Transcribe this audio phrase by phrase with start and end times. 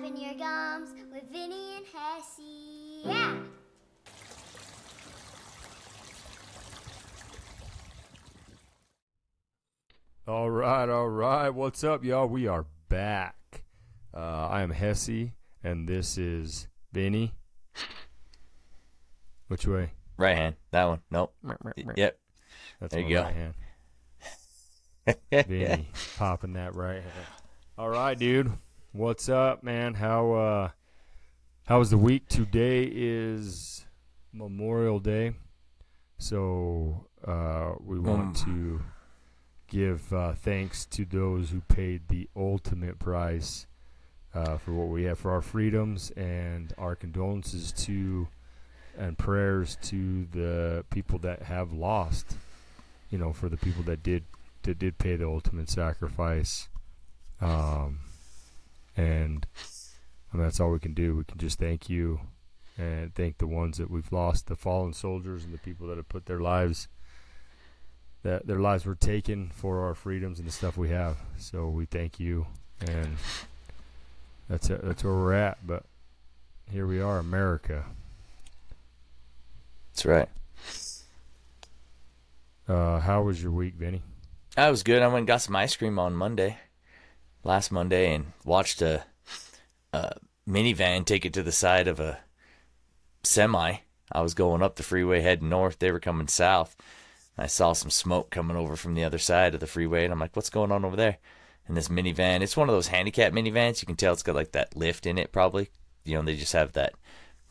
[0.00, 3.04] flapping your gums with Vinny and Hessey.
[3.04, 3.36] Yeah.
[10.26, 11.50] All right, all right.
[11.50, 12.28] What's up, y'all?
[12.28, 13.64] We are back.
[14.14, 15.32] Uh, I am Hessey,
[15.62, 17.34] and this is Vinny.
[19.48, 19.90] Which way?
[20.16, 20.56] Right hand.
[20.70, 21.00] That one.
[21.10, 21.34] Nope.
[21.96, 22.18] Yep.
[22.80, 23.22] That's There my you go.
[23.22, 23.54] right hand.
[25.48, 27.26] Vinny popping that right hand.
[27.76, 28.52] All right, dude.
[28.92, 29.94] What's up, man?
[29.94, 30.70] How uh,
[31.66, 32.26] how was the week?
[32.28, 33.86] Today is
[34.32, 35.34] Memorial Day,
[36.18, 38.44] so uh, we want Mm.
[38.44, 38.82] to
[39.68, 43.66] give uh, thanks to those who paid the ultimate price
[44.34, 48.26] uh, for what we have for our freedoms, and our condolences to
[48.98, 52.36] and prayers to the people that have lost.
[53.08, 54.24] You know, for the people that did
[54.64, 56.68] that did pay the ultimate sacrifice.
[57.40, 58.00] Um,
[58.96, 59.46] and
[60.32, 61.16] I mean, that's all we can do.
[61.16, 62.20] We can just thank you
[62.78, 66.08] and thank the ones that we've lost, the fallen soldiers and the people that have
[66.08, 66.88] put their lives
[68.22, 71.16] that their lives were taken for our freedoms and the stuff we have.
[71.38, 72.46] So we thank you,
[72.80, 73.16] and
[74.48, 74.82] that's it.
[74.84, 75.66] That's where we're at.
[75.66, 75.84] But
[76.70, 77.84] here we are, America.
[79.92, 80.28] That's right.
[82.68, 84.02] Uh, how was your week, Vinny?
[84.56, 85.02] I was good.
[85.02, 86.58] I went and got some ice cream on Monday,
[87.44, 89.04] last Monday, and watched a,
[89.92, 90.14] a
[90.48, 92.18] minivan take it to the side of a
[93.22, 93.76] semi.
[94.12, 95.78] I was going up the freeway heading north.
[95.78, 96.76] They were coming south.
[97.38, 100.20] I saw some smoke coming over from the other side of the freeway, and I'm
[100.20, 101.18] like, "What's going on over there?"
[101.66, 103.80] And this minivan, it's one of those handicap minivans.
[103.80, 105.70] You can tell it's got like that lift in it, probably.
[106.04, 106.94] You know, they just have that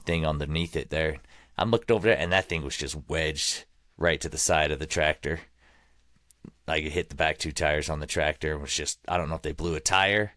[0.06, 1.18] thing underneath it there.
[1.58, 3.66] I'm looking over there, and that thing was just wedged
[3.98, 5.42] right to the side of the tractor.
[6.70, 9.28] Like it hit the back two tires on the tractor and was just I don't
[9.28, 10.34] know if they blew a tire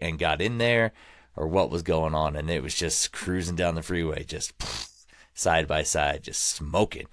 [0.00, 0.92] and got in there
[1.36, 4.52] or what was going on, and it was just cruising down the freeway, just
[5.34, 7.06] side by side, just smoking.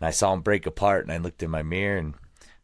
[0.00, 2.14] And I saw him break apart, and I looked in my mirror, and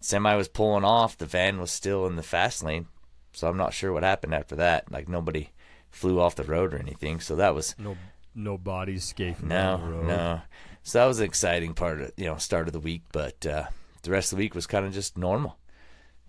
[0.01, 1.19] semi was pulling off.
[1.19, 2.87] The van was still in the fast lane,
[3.33, 4.91] so I'm not sure what happened after that.
[4.91, 5.51] Like nobody
[5.91, 7.97] flew off the road or anything, so that was No,
[8.35, 10.07] no bodies escaping no, the road.
[10.07, 10.41] no.
[10.83, 13.65] So that was an exciting part of you know start of the week, but uh,
[14.05, 15.59] the rest of the week was kind of just normal.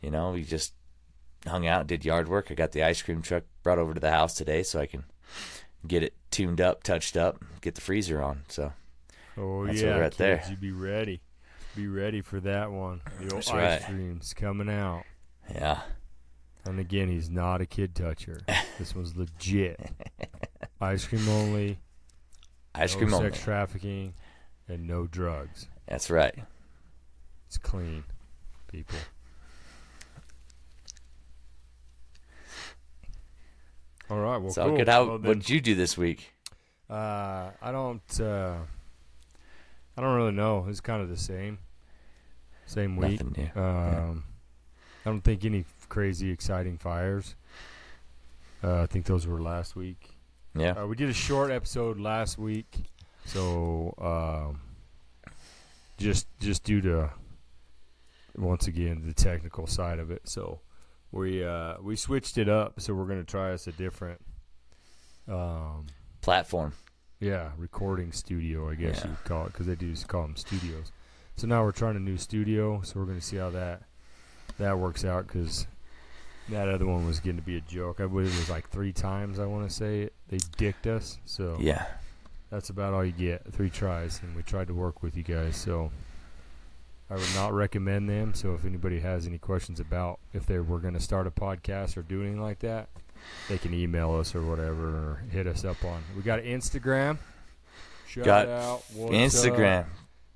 [0.01, 0.73] You know, we just
[1.47, 2.47] hung out, did yard work.
[2.49, 5.03] I got the ice cream truck brought over to the house today, so I can
[5.87, 8.43] get it tuned up, touched up, get the freezer on.
[8.47, 8.73] So
[9.37, 10.43] Oh That's yeah, we're at kids, there.
[10.49, 11.21] you be ready.
[11.75, 13.01] Be ready for that one.
[13.19, 13.83] The old That's ice right.
[13.83, 15.03] cream's coming out.
[15.53, 15.81] yeah,
[16.65, 18.39] And again, he's not a kid toucher.
[18.79, 19.79] this one's legit.
[20.81, 21.79] Ice cream only.
[22.73, 23.31] ice no cream sex only.
[23.31, 24.13] trafficking,
[24.67, 25.67] and no drugs.
[25.87, 26.35] That's right.
[27.47, 28.03] It's clean,
[28.71, 28.97] people.
[34.09, 34.37] All right.
[34.37, 34.77] Well, so cool.
[34.77, 34.89] good.
[34.89, 35.05] How?
[35.05, 36.31] Well, what did you do this week?
[36.89, 38.19] uh, I don't.
[38.19, 38.55] Uh,
[39.97, 40.65] I don't really know.
[40.69, 41.59] It's kind of the same.
[42.65, 43.23] Same week.
[43.23, 43.61] Nothing new.
[43.61, 44.23] Um,
[45.05, 47.35] I don't think any crazy exciting fires.
[48.63, 50.17] Uh, I think those were last week.
[50.55, 50.71] Yeah.
[50.71, 52.85] Uh, we did a short episode last week,
[53.25, 54.61] so um,
[55.97, 57.11] just just due to
[58.37, 60.59] once again the technical side of it, so
[61.11, 62.79] we uh, we switched it up.
[62.81, 64.19] So we're gonna try us a different,
[65.27, 65.87] um,
[66.21, 66.73] Platform.
[67.19, 69.11] yeah, recording studio, I guess Yeah.
[69.11, 70.91] you could call it, because they do just call them studios.
[71.35, 73.83] So now we're trying a new studio, so we're gonna see how that
[74.57, 75.67] that works out, because
[76.49, 77.99] that other one was getting to be a joke.
[77.99, 79.39] I believe it was like three times.
[79.39, 80.13] I want to say it.
[80.27, 81.85] They dicked us, so Yeah.
[82.51, 83.51] that's about all you get.
[83.51, 85.55] Three tries, and we tried to work with you guys.
[85.57, 85.91] So
[87.09, 88.33] I would not recommend them.
[88.33, 91.97] So if anybody has any questions about if they were going to start a podcast
[91.97, 92.89] or do anything like that,
[93.49, 96.03] they can email us or whatever, or hit us up on.
[96.15, 97.17] We got Instagram.
[98.07, 99.81] Shout Got out What's Instagram.
[99.81, 99.87] up?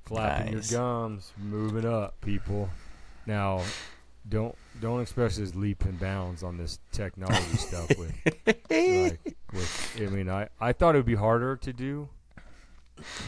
[0.05, 0.71] flapping Nice.
[0.71, 2.69] your gums, moving up, people.
[3.25, 3.61] Now,
[4.27, 8.13] don't don't express us leap and bounds on this technology stuff with
[8.69, 12.09] like with I mean I, I thought it would be harder to do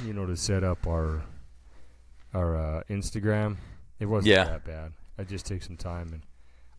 [0.06, 1.24] you know to set up our
[2.34, 3.58] our uh, Instagram
[4.00, 4.46] it wasn't Yeah.
[4.46, 4.94] that bad.
[5.18, 6.24] I just take some time and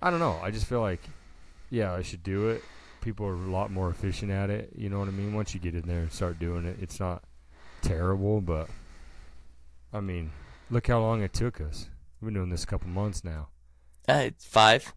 [0.00, 1.00] I don't know I just feel like
[1.70, 2.62] yeah I should do it.
[3.00, 5.34] People are a lot more efficient at it you know what I mean?
[5.34, 7.22] Once you get in there and start doing it it's not
[7.82, 8.68] terrible but
[9.92, 10.30] I mean
[10.70, 11.88] look how long it took us.
[12.20, 13.48] We've been doing this a couple months now.
[14.08, 14.94] Uh, it's five.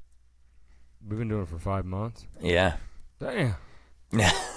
[1.08, 2.25] we've been doing it for five months?
[2.42, 2.78] Yeah.
[3.19, 3.56] damn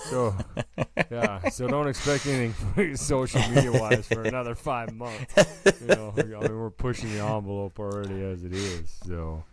[0.08, 0.34] So,
[1.10, 1.48] yeah.
[1.48, 5.34] So don't expect anything social media wise for another five months.
[5.80, 8.98] You know, I mean, we're pushing the envelope already as it is.
[9.06, 9.44] So,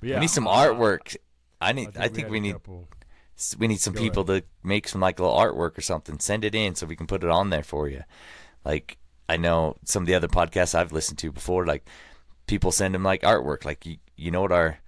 [0.00, 0.16] but yeah.
[0.16, 1.16] we need some uh, artwork.
[1.60, 1.96] I need.
[1.96, 2.88] I think, had we a need couple-
[3.58, 6.18] We need some Go people to make some like little artwork or something.
[6.20, 8.04] Send it in so we can put it on there for you.
[8.64, 8.98] Like
[9.28, 11.86] I know some of the other podcasts I've listened to before, like
[12.46, 13.64] people send them like artwork.
[13.64, 14.78] Like you, you know what our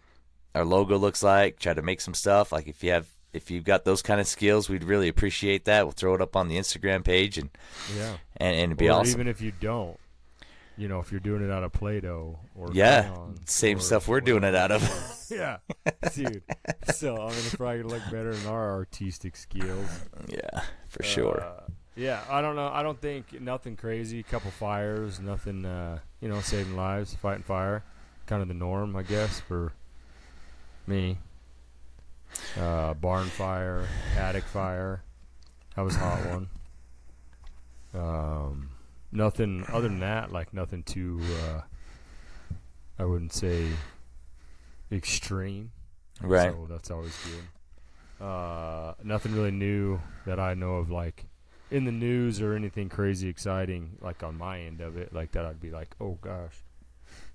[0.55, 1.59] our logo looks like.
[1.59, 2.53] Try to make some stuff.
[2.53, 5.85] Like if you have if you've got those kind of skills, we'd really appreciate that.
[5.85, 7.51] We'll throw it up on the Instagram page and
[7.97, 8.17] Yeah.
[8.37, 9.13] and, and it'd be or awesome.
[9.21, 9.99] even if you don't,
[10.77, 13.15] you know, if you're doing it out of Play-Doh or Yeah,
[13.47, 14.83] same or stuff we're doing it out of.
[15.31, 15.59] yeah,
[16.15, 16.43] dude.
[16.95, 19.89] So I mean, it's probably gonna look better than our artistic skills.
[20.29, 21.41] yeah, for sure.
[21.43, 22.69] Uh, yeah, I don't know.
[22.69, 24.23] I don't think nothing crazy.
[24.23, 25.65] Couple fires, nothing.
[25.67, 27.83] Uh, you know, saving lives, fighting fire,
[28.27, 29.73] kind of the norm, I guess, for
[30.87, 31.19] me.
[32.59, 33.87] Uh, barn fire,
[34.17, 35.03] attic fire.
[35.77, 36.49] That was a hot one.
[37.95, 38.71] Um,
[39.13, 40.33] nothing other than that.
[40.33, 41.21] Like nothing too.
[41.43, 41.61] Uh,
[42.99, 43.69] I wouldn't say
[44.93, 45.71] extreme.
[46.21, 46.53] right.
[46.53, 48.25] So that's always good.
[48.25, 51.25] Uh, nothing really new that I know of, like
[51.71, 55.47] in the news or anything crazy exciting, like on my end of it, like that.
[55.47, 56.57] I'd be like, oh gosh,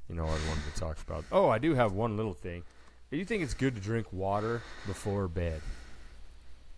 [0.07, 1.25] you know, I wanted to talk about.
[1.31, 2.63] Oh, I do have one little thing.
[3.12, 5.62] Do you think it's good to drink water before bed?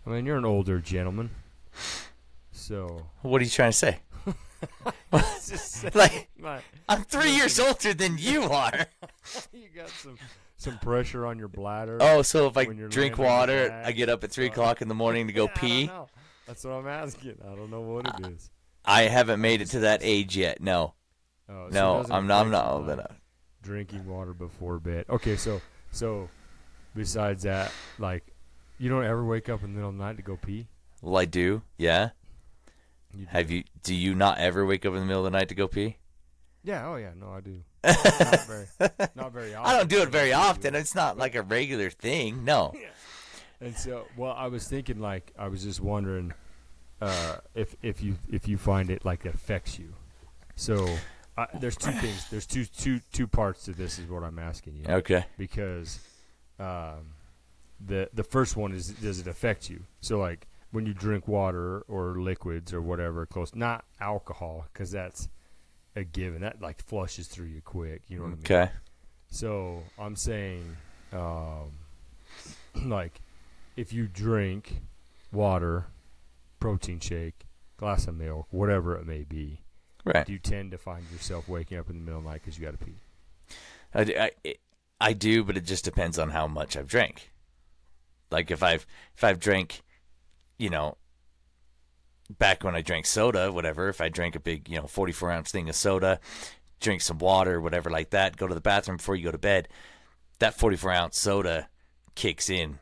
[0.06, 1.30] I mean, you're an older gentleman,
[2.52, 3.98] so What are you trying to say?
[5.94, 8.86] Like my- I'm three years older than you are.
[9.52, 10.18] you got some
[10.56, 11.98] some pressure on your bladder.
[12.00, 14.24] Oh, so if I When you're drink laying on your water, back, I get up
[14.24, 15.86] at three o'clock in the morning to go Yeah, I don't pee.
[15.86, 16.08] know.
[16.46, 17.36] That's what I'm asking.
[17.42, 18.50] I don't know what it is.
[18.84, 20.60] I haven't made it to that age yet.
[20.60, 20.94] No,
[21.48, 22.40] Oh, so it no, doesn't I'm not.
[22.40, 23.20] I'm affect not you old by enough.
[23.62, 25.04] Drinking water before bed.
[25.08, 25.60] Okay, so
[25.92, 26.28] so
[26.94, 28.24] besides that, like,
[28.78, 30.66] you don't ever wake up in the middle of the night to go pee.
[31.02, 31.62] Well, I do.
[31.76, 32.10] Yeah.
[33.12, 33.26] You do.
[33.30, 33.64] Have you?
[33.82, 35.96] Do you not ever wake up in the middle of the night to go pee?
[36.64, 36.86] Yeah.
[36.86, 37.10] Oh yeah.
[37.18, 37.62] No, I do.
[37.84, 38.66] not very.
[39.14, 39.74] Not very often.
[39.74, 40.74] I don't do it very but I do often.
[40.74, 42.44] It's not like a regular thing.
[42.44, 42.74] No.
[43.60, 46.32] And so, well, I was thinking, like, I was just wondering
[47.00, 49.94] uh, if if you if you find it like it affects you.
[50.56, 50.88] So
[51.38, 52.28] I, there's two things.
[52.30, 53.98] There's two two two parts to this.
[53.98, 54.84] Is what I'm asking you.
[54.88, 55.24] Okay.
[55.36, 56.00] because
[56.58, 57.14] um,
[57.84, 59.84] the the first one is does it affect you?
[60.00, 65.28] So like when you drink water or liquids or whatever close, not alcohol, because that's
[65.94, 66.40] a given.
[66.42, 68.02] That like flushes through you quick.
[68.08, 68.44] You know what I mean?
[68.44, 68.70] Okay.
[69.30, 70.76] So I'm saying,
[71.12, 71.72] um,
[72.88, 73.20] like,
[73.76, 74.80] if you drink
[75.32, 75.86] water,
[76.58, 77.46] protein shake,
[77.76, 79.60] glass of milk, whatever it may be,
[80.04, 80.26] Right.
[80.26, 82.58] do you tend to find yourself waking up in the middle of the night because
[82.58, 82.94] you got to pee?
[83.94, 84.60] I, d- I- it-
[85.00, 87.30] I do, but it just depends on how much I've drank.
[88.30, 88.86] Like if I've
[89.16, 89.82] if I've drank,
[90.58, 90.96] you know,
[92.30, 93.88] back when I drank soda, whatever.
[93.88, 96.20] If I drank a big, you know, forty four ounce thing of soda,
[96.80, 99.68] drink some water, whatever like that, go to the bathroom before you go to bed.
[100.40, 101.68] That forty four ounce soda
[102.14, 102.78] kicks in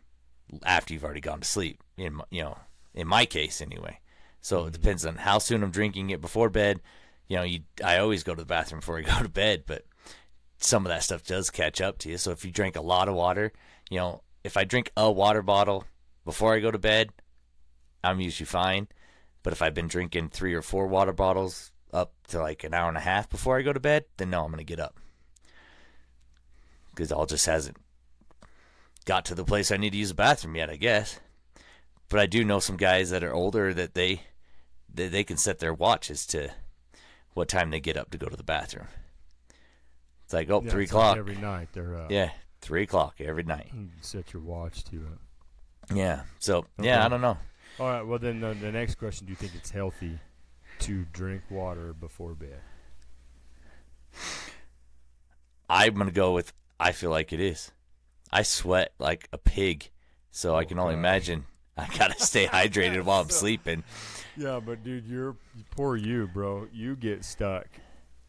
[0.64, 1.82] after you've already gone to sleep.
[1.96, 2.58] In you know,
[2.94, 4.00] in my case anyway.
[4.40, 4.72] So it mm-hmm.
[4.72, 6.80] depends on how soon I'm drinking it before bed.
[7.28, 9.84] You know, you I always go to the bathroom before I go to bed, but
[10.58, 12.18] some of that stuff does catch up to you.
[12.18, 13.52] So if you drink a lot of water,
[13.90, 15.84] you know, if I drink a water bottle
[16.24, 17.10] before I go to bed,
[18.02, 18.88] I'm usually fine.
[19.42, 22.88] But if I've been drinking three or four water bottles up to like an hour
[22.88, 24.98] and a half before I go to bed, then no, I'm going to get up.
[26.90, 27.76] Because all just hasn't
[29.04, 31.20] got to the place I need to use the bathroom yet, I guess.
[32.08, 34.22] But I do know some guys that are older that they
[34.92, 36.50] they, they can set their watches to
[37.36, 38.86] what time they get up to go to the bathroom.
[40.24, 41.16] It's like, oh, Yeah, three it's like o'clock.
[41.18, 41.68] every night.
[41.72, 43.70] They're uh, Yeah, three o'clock every night.
[43.74, 45.94] you set your watch to it.
[45.94, 46.22] Yeah.
[46.38, 47.36] So yeah, I don't know.
[47.78, 48.02] All right.
[48.02, 50.18] Well, then the, the next question: Do you think it's healthy
[50.80, 52.60] to drink water before bed?
[55.68, 56.52] I'm gonna go with.
[56.80, 57.70] I feel like it is.
[58.32, 59.90] I sweat like a pig,
[60.30, 61.00] so I can only Okay.
[61.00, 61.44] imagine.
[61.76, 63.84] I gotta stay hydrated while I'm sleeping.
[64.36, 65.36] Yeah, but dude, you're
[65.70, 66.68] poor you, bro.
[66.72, 67.66] You get stuck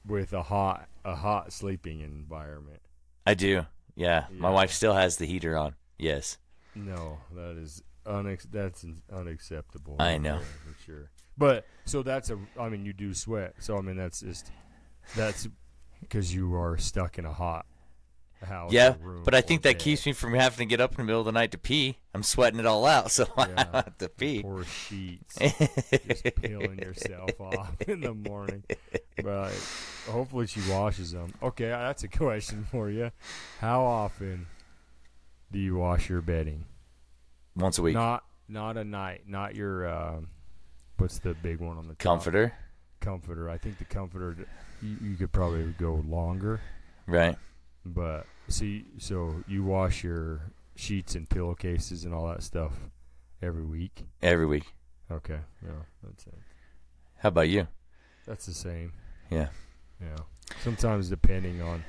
[0.05, 2.81] with a hot a hot sleeping environment.
[3.25, 3.65] I do.
[3.95, 4.25] Yeah.
[4.31, 5.75] My wife still has the heater on.
[5.97, 6.37] Yes.
[6.75, 9.95] No, that is unex- that's unacceptable.
[9.99, 10.39] I know.
[10.39, 11.09] for sure.
[11.37, 12.37] But so that's a.
[12.59, 13.55] I mean, you do sweat.
[13.59, 14.51] So I mean, that's just
[15.15, 15.47] that's
[16.01, 17.65] because you are stuck in a hot
[18.45, 18.71] house.
[18.71, 19.79] Yeah, room but I think that bed.
[19.79, 21.97] keeps me from having to get up in the middle of the night to pee.
[22.13, 24.41] I'm sweating it all out, so I don't have to pee.
[24.41, 25.37] Poor sheets.
[26.07, 28.63] just peeling yourself off in the morning.
[29.23, 29.51] But
[30.09, 31.33] hopefully she washes them.
[31.41, 33.11] Okay, that's a question for you.
[33.59, 34.47] How often
[35.51, 36.65] do you wash your bedding?
[37.55, 37.95] Once a week.
[37.95, 39.23] Not not a night.
[39.27, 39.87] Not your.
[39.87, 40.27] Um,
[40.97, 41.99] what's the big one on the top?
[41.99, 42.53] Comforter.
[42.99, 43.49] Comforter.
[43.49, 44.47] I think the comforter.
[44.81, 46.61] You, you could probably go longer,
[47.07, 47.35] Right.
[47.93, 52.73] But see, so you wash your sheets and pillowcases and all that stuff
[53.41, 54.03] every week.
[54.21, 54.65] every week.
[55.11, 55.71] Okay, yeah,
[56.03, 56.33] that's it.
[57.17, 57.67] How about you?
[58.25, 58.93] That's the same.
[59.31, 59.47] Yeah.
[60.01, 60.17] Yeah.
[60.63, 61.83] Sometimes depending on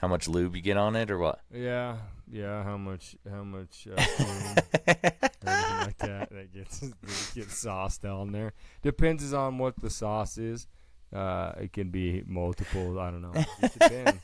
[0.00, 1.40] How much lube you get on it or what?
[1.52, 1.96] yeah,
[2.30, 3.94] yeah, how much how much uh,
[5.46, 8.52] like that that gets that gets sauced on there.
[8.82, 10.66] Depends on what the sauce is.
[11.14, 12.98] Uh, it can be multiple.
[12.98, 13.32] I don't know.
[13.62, 14.20] It depends.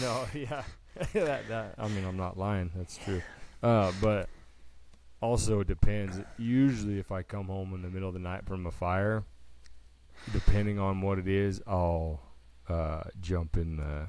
[0.00, 0.62] no, yeah,
[1.12, 1.74] that that.
[1.78, 2.70] I mean, I'm not lying.
[2.74, 3.22] That's true.
[3.62, 4.28] Uh, but
[5.20, 6.18] also it depends.
[6.38, 9.24] Usually, if I come home in the middle of the night from a fire,
[10.32, 12.20] depending on what it is, I'll
[12.68, 14.08] uh, jump in the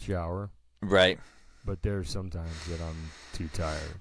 [0.00, 0.50] shower.
[0.82, 1.18] Right.
[1.64, 3.94] But there's sometimes that I'm too tired.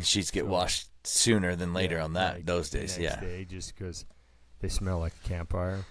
[0.00, 2.96] Sheets get So- washed sooner than later Yeah, on that like those days.
[2.98, 3.20] Yeah.
[3.20, 4.04] day just because
[4.62, 5.84] they smell like a campfire.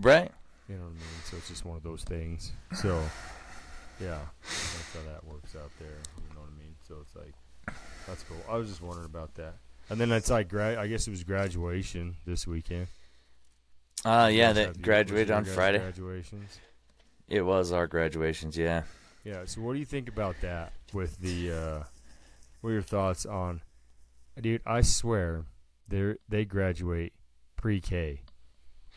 [0.00, 0.32] Right.
[0.68, 1.22] You know what I mean?
[1.24, 2.50] So it's just one of those things.
[2.74, 3.00] So,
[4.00, 5.88] yeah, that's how that works out there.
[5.88, 6.74] You know what I mean?
[6.88, 7.76] So it's like,
[8.08, 8.38] that's cool.
[8.50, 9.54] I was just wondering about that.
[9.90, 12.88] And then it's like, gra- I guess it was graduation this weekend.
[14.04, 15.78] Uh yeah, that graduated on Friday.
[15.78, 16.58] Graduations.
[17.28, 18.82] It was our graduations, yeah.
[19.24, 19.42] Yeah.
[19.46, 20.72] So what do you think about that?
[20.92, 21.82] With the, uh,
[22.60, 23.62] what are your thoughts on,
[24.38, 24.60] dude?
[24.66, 25.44] I swear,
[25.88, 27.14] they they graduate
[27.68, 28.20] pre-K,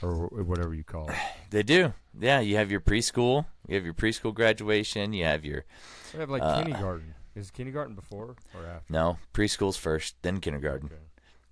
[0.02, 1.16] or whatever you call it.
[1.52, 1.94] They do.
[2.20, 5.64] Yeah, you have your preschool, you have your preschool graduation, you have your
[6.12, 7.14] They have like Uh, kindergarten.
[7.34, 8.92] Is kindergarten before or after?
[8.92, 11.02] no, preschool's first, then kindergarten, Okay.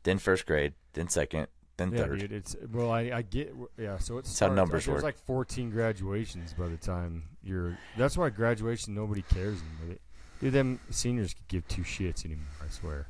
[0.03, 2.19] then first grade, then second, then Yeah, third.
[2.19, 2.33] dude.
[2.33, 3.53] It's well, I, I get.
[3.77, 5.03] Yeah, so it's how numbers There's work.
[5.03, 7.77] like 14 graduations by the time you're.
[7.97, 9.97] That's why graduation nobody cares anymore.
[10.41, 12.51] Dude, them seniors could give two shits anymore.
[12.61, 13.07] I swear.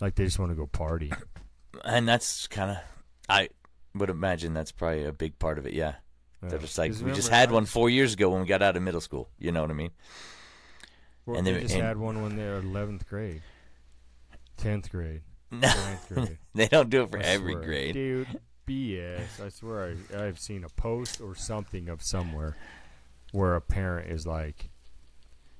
[0.00, 1.12] Like they just want to go party.
[1.84, 2.76] And that's kind of
[3.28, 3.48] I
[3.94, 5.94] would imagine that's probably a big part of it, yeah.
[6.42, 6.50] Yeah.
[6.50, 8.82] They're just like we just had one 4 years ago when we got out of
[8.82, 9.90] middle school, you know what I mean?
[11.26, 13.42] Well, and they they- just and- had one when they were 11th grade,
[14.58, 15.72] 10th grade, No.
[16.08, 16.38] grade.
[16.54, 17.64] they don't do it for I every swear.
[17.64, 17.94] grade.
[17.94, 19.44] Dude, BS.
[19.44, 22.56] I swear I, I've seen a post or something of somewhere
[23.32, 24.70] where a parent is like,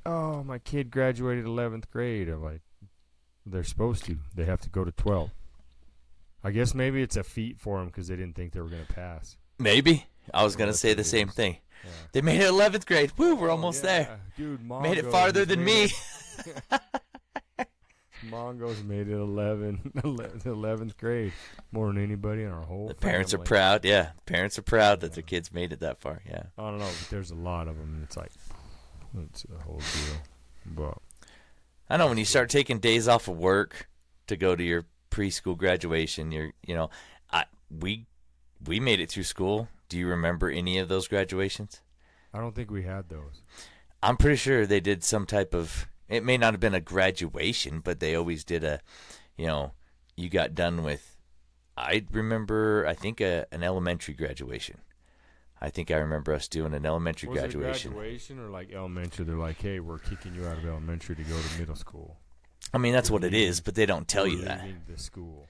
[0.07, 2.29] oh, my kid graduated 11th grade.
[2.29, 2.61] I'm like,
[3.45, 4.17] they're supposed to.
[4.35, 5.31] They have to go to 12.
[6.45, 8.87] I guess maybe it's a feat for them because they didn't think they were going
[8.87, 9.37] to pass.
[9.59, 10.07] Maybe.
[10.33, 11.35] I was going to say the same is.
[11.35, 11.57] thing.
[11.85, 11.90] Yeah.
[12.12, 13.12] They made it 11th grade.
[13.16, 13.90] Woo, we're Oh, almost yeah.
[14.04, 14.21] there.
[14.37, 16.78] Dude, Mongo Made it farther than made me.
[18.28, 21.33] Mongo's made it 11, 11th grade
[21.71, 23.85] more than anybody in our whole The parents are proud.
[23.85, 26.21] Yeah, parents are proud that their kids made it that far.
[26.28, 26.42] Yeah.
[26.59, 27.95] I don't know, but there's a lot of them.
[27.95, 28.33] And it's like,
[29.25, 30.21] it's a whole deal.
[30.66, 30.99] But
[31.88, 33.88] I know when you start taking days off of work
[34.26, 36.91] to go to your preschool graduation, you're, you know,
[37.31, 38.07] I we
[38.65, 39.69] we made it through school.
[39.88, 41.81] Do you remember any of those graduations?
[42.33, 43.43] I don't think we had those.
[44.03, 45.88] I'm pretty sure they did some type of.
[46.09, 48.81] It may not have been a graduation, but they always did a,
[49.37, 49.73] you know,
[50.17, 51.17] you got done with.
[51.77, 54.79] I remember, I think a, an elementary graduation.
[55.61, 57.93] I think I remember us doing an elementary Was graduation.
[57.93, 59.25] graduation or like elementary?
[59.25, 62.17] They're like, hey, we're kicking you out of elementary to go to middle school.
[62.73, 64.63] I mean, that's what it is, but they don't tell you that.
[64.87, 65.47] The school.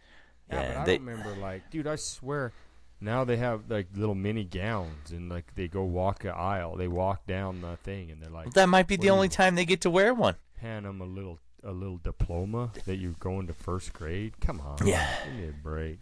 [0.50, 1.86] Yeah, Yeah, but I they- don't remember like, dude.
[1.86, 2.52] I swear,
[3.00, 6.76] now they have like little mini gowns and like they go walk a aisle.
[6.76, 9.64] They walk down the thing and they're like, That might be the only time they
[9.64, 10.36] get to wear one.
[10.58, 14.34] hand them a little a little diploma that you're going to first grade.
[14.40, 15.08] Come on, Yeah.
[15.24, 15.98] give me a break.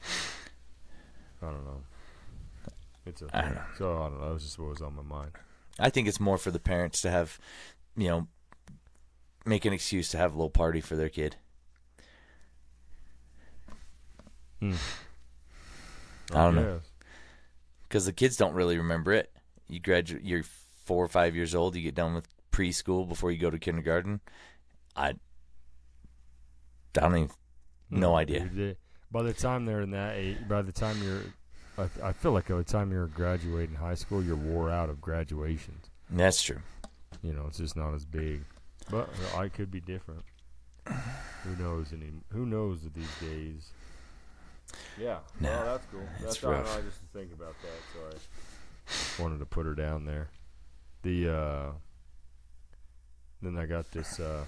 [1.42, 1.82] I don't know.
[3.06, 3.60] It's a I don't know.
[3.78, 4.26] So I don't know.
[4.26, 5.30] That was just what was on my mind.
[5.78, 7.38] I think it's more for the parents to have,
[7.96, 8.26] you know,
[9.46, 11.36] make an excuse to have a little party for their kid.
[14.60, 14.72] Hmm.
[16.32, 16.80] I don't know.
[17.88, 19.30] because the kids don't really remember it.
[19.68, 20.42] You graduate, you're
[20.84, 21.76] four or five years old.
[21.76, 24.20] You get done with preschool before you go to kindergarten.
[24.96, 25.14] I, I
[26.94, 27.30] don't even,
[27.90, 28.76] no Hmm, idea.
[29.12, 31.22] by the time they're in that age, by the time you're,
[31.78, 35.00] I, I feel like by the time you're graduating high school, you're wore out of
[35.00, 35.90] graduations.
[36.10, 36.60] That's true.
[37.22, 38.42] You know, it's just not as big.
[38.90, 40.22] But I could be different.
[40.86, 41.92] Who knows?
[41.92, 42.12] Any?
[42.32, 43.70] Who knows these days?
[45.00, 45.18] Yeah.
[45.40, 46.08] No, well, that's cool.
[46.22, 46.78] That's I rough.
[46.78, 47.80] I just think about that.
[47.92, 48.12] So I
[48.92, 50.28] just wanted to put her down there.
[51.02, 51.70] The uh,
[53.42, 54.18] then I got this.
[54.20, 54.44] Uh,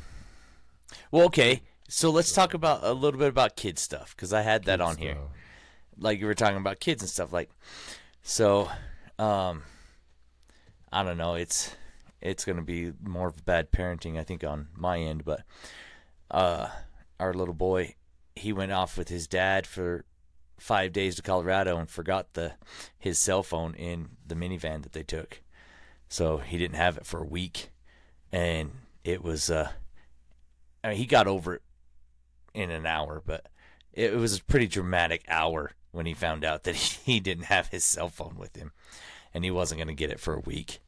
[1.11, 1.63] Well, okay.
[1.89, 4.97] So let's talk about a little bit about kid stuff because I had that on
[4.99, 5.17] here.
[5.99, 7.51] like you were talking about kids and stuff like
[8.23, 8.71] so
[9.19, 9.63] um
[10.93, 11.75] i don't know it's
[12.21, 15.43] it's going to be more of bad parenting i think on my end but
[16.31, 16.69] uh
[17.21, 17.95] our little boy
[18.35, 20.05] he went off with his dad for
[20.59, 22.53] 5 days to Colorado and forgot the
[22.99, 25.41] his cell phone in the minivan that they took
[26.09, 27.71] so he didn't have it for a week
[28.33, 28.73] and
[29.05, 29.71] it was uh
[30.83, 31.63] I mean, he got over it
[32.55, 33.47] in an hour, but
[33.93, 37.85] it, was a pretty dramatic hour when he found out that he didn't have his
[37.85, 38.73] cell phone with him
[39.35, 40.81] and he wasn't going to get it for a week.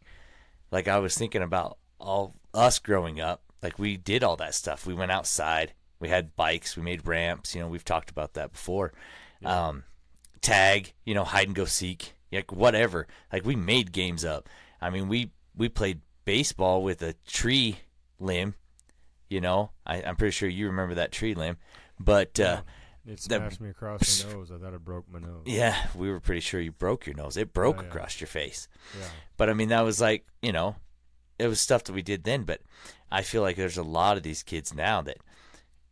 [0.70, 4.86] Like I was thinking about all us growing up, like we did all that stuff.
[4.86, 8.52] We went outside, we had bikes, we made ramps, you know, we've talked about that
[8.52, 8.92] before.
[9.44, 9.84] Um,
[10.42, 13.06] tag, you know, hide and go seek, like whatever.
[13.32, 14.48] Like we made games up.
[14.80, 17.78] I mean, we we played baseball with a tree
[18.18, 18.54] limb.
[19.28, 21.56] You know, I, I'm pretty sure you remember that tree limb.
[21.98, 22.62] But uh,
[23.06, 24.50] It that- smashed me across my nose.
[24.52, 25.42] I thought it broke my nose.
[25.46, 27.36] yeah, we were pretty sure you broke your nose.
[27.36, 27.88] It broke Oh, yeah.
[27.88, 28.68] across your face.
[28.98, 29.06] Yeah.
[29.36, 30.76] But I mean, that was like, you know,
[31.38, 32.42] it was stuff that we did then.
[32.44, 32.60] But
[33.10, 35.18] I feel like there's a lot of these kids now that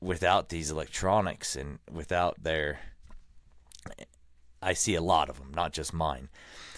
[0.01, 2.79] without these electronics and without their,
[4.63, 6.29] I see a lot of them, not just mine.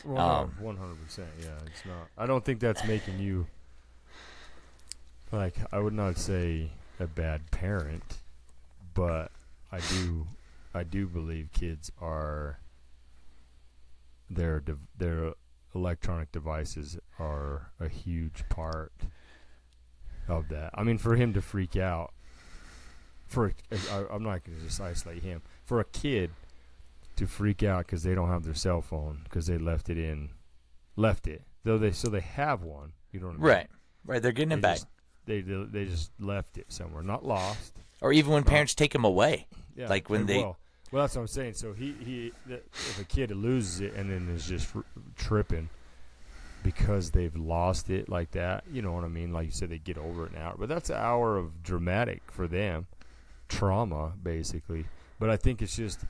[0.05, 1.29] Well, Um, one hundred percent.
[1.41, 2.09] Yeah, it's not.
[2.17, 3.47] I don't think that's making you
[5.33, 5.57] like.
[5.73, 8.03] I would not say a bad parent,
[8.95, 9.31] but
[9.73, 10.27] I do.
[10.75, 12.61] I do believe kids are.
[14.29, 15.33] Their dev- their
[15.75, 18.93] electronic devices are a huge part
[20.29, 20.71] of that.
[20.75, 22.13] I mean, for him to freak out,
[23.27, 25.43] for I, I'm not going to just isolate him.
[25.65, 26.31] For a kid
[27.17, 30.31] to freak out because they don't have their cell phone because they left it in,
[30.97, 32.93] left it though they so they have one.
[33.13, 33.47] You know what I mean?
[33.47, 33.67] Right.
[34.07, 34.23] Right.
[34.23, 34.75] They're getting They it back.
[34.77, 34.87] just-
[35.27, 37.77] they they just left it somewhere, not lost.
[38.01, 39.47] Or even when parents take them away.
[39.77, 40.57] Yeah, Like when they- Well,
[40.93, 41.55] well, that's what I'm saying.
[41.55, 44.85] So he he if a kid loses it and then is just r-
[45.17, 45.69] tripping
[46.65, 49.33] because they've lost it like that, you know what I mean?
[49.33, 50.55] Like you said, they get over it now.
[50.59, 52.87] But that's an hour of dramatic for them,
[53.49, 54.87] trauma basically.
[55.21, 56.01] But I think it's just.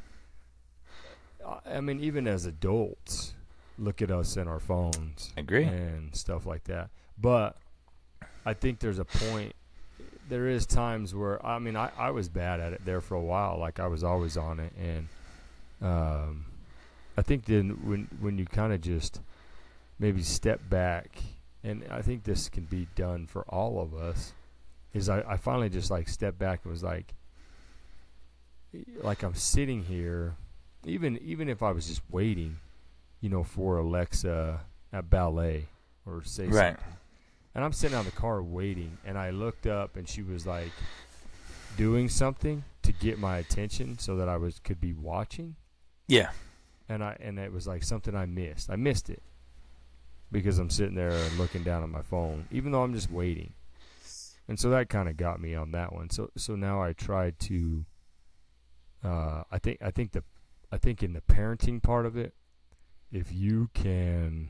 [1.47, 3.35] I- I mean, even as adults,
[3.79, 5.65] look at us and our phones Agree.
[5.65, 6.91] and stuff like that.
[7.19, 7.57] But
[8.47, 9.55] I think there's a point.
[10.31, 13.21] There is times where I mean I, I was bad at it there for a
[13.21, 13.59] while.
[13.59, 15.09] Like I was always on it, and
[15.83, 16.47] um,
[17.19, 19.21] I think then when when you kind of just
[19.99, 21.19] maybe step back,
[21.63, 24.33] and I think this can be done for all of us,
[24.95, 27.13] is I, I finally just like stepped back and was like,
[29.03, 30.37] like I'm sitting here,
[30.87, 32.57] even even if I was just waiting,
[33.21, 34.61] you know, for Alexa
[34.93, 35.67] at ballet
[36.07, 36.77] or say Right.
[36.79, 36.85] something.
[37.55, 40.47] And I'm sitting out in the car waiting, and I looked up, and she was
[40.47, 40.71] like
[41.77, 45.57] doing something to get my attention so that I was could be watching.
[46.07, 46.31] Yeah.
[46.89, 48.71] And I and it was like something I missed.
[48.71, 49.23] I missed it
[50.33, 53.55] because I'm sitting there and looking down at my phone, even though I'm just waiting.
[54.49, 56.11] And so that kind of got me on that one.
[56.11, 57.85] So so now I try to.
[59.03, 60.25] Uh, I think I think the,
[60.71, 62.35] I think in the parenting part of it,
[63.11, 64.49] if you can.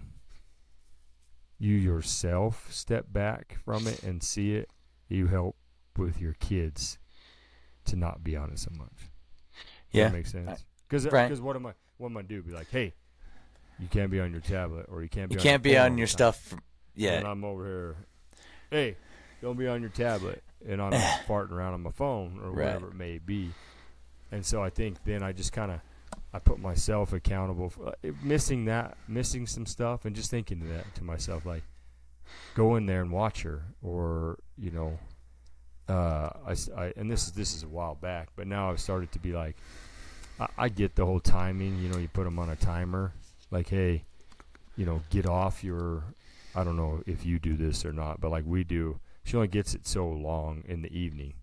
[1.61, 4.71] You yourself step back from it and see it,
[5.09, 5.57] you help
[5.97, 6.99] with your kids
[7.85, 9.11] to not be on it so much.
[9.93, 10.05] Yeah.
[10.05, 10.65] that makes sense.
[10.89, 11.39] Because uh, Right.
[11.39, 12.43] what am I what am I do?
[12.43, 12.95] Be like, hey,
[13.79, 15.35] you can't be on your tablet or you can't be.
[15.35, 16.53] You on can't your be on your stuff.
[16.53, 16.61] And
[16.95, 17.23] Yeah.
[17.31, 17.97] I'm over here.
[18.71, 18.97] Hey,
[19.43, 20.93] don't be on your tablet, and I'm
[21.29, 22.65] farting around on my phone or Right.
[22.67, 23.51] whatever it may be.
[24.33, 25.81] And so I think then I just kind of
[26.33, 30.95] I put myself accountable for uh, missing that, missing some stuff, and just thinking that
[30.97, 31.63] to myself like,
[32.55, 34.99] go in there and watch her, or you know,
[35.89, 39.11] uh, I, I- and this is this is a while back, but now I've started
[39.13, 39.57] to be like,
[40.39, 41.79] I, I get the whole timing.
[41.83, 43.13] You know, you put them on a timer,
[43.51, 44.05] like, hey,
[44.77, 46.05] you know, get off your.
[46.55, 49.49] I don't know if you do this or not, but like we do, she only
[49.49, 51.35] gets it so long in the evening,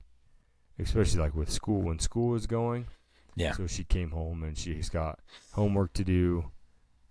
[0.80, 2.88] especially like with school when school is going.
[3.38, 3.54] Yeah.
[3.54, 5.20] So she came home and she's got
[5.54, 6.52] homework to do,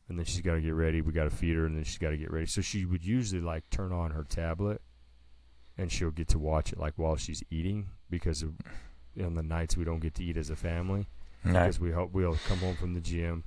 [0.09, 1.01] and then she's got to get ready.
[1.01, 2.47] We got to feed her, and then she's got to get ready.
[2.47, 4.83] So she would usually like turn on her tablet,
[5.79, 8.55] and she'll get to watch it like while she's eating because of,
[9.23, 11.07] on the nights we don't get to eat as a family
[11.45, 13.45] because we help we'll come home from the gym.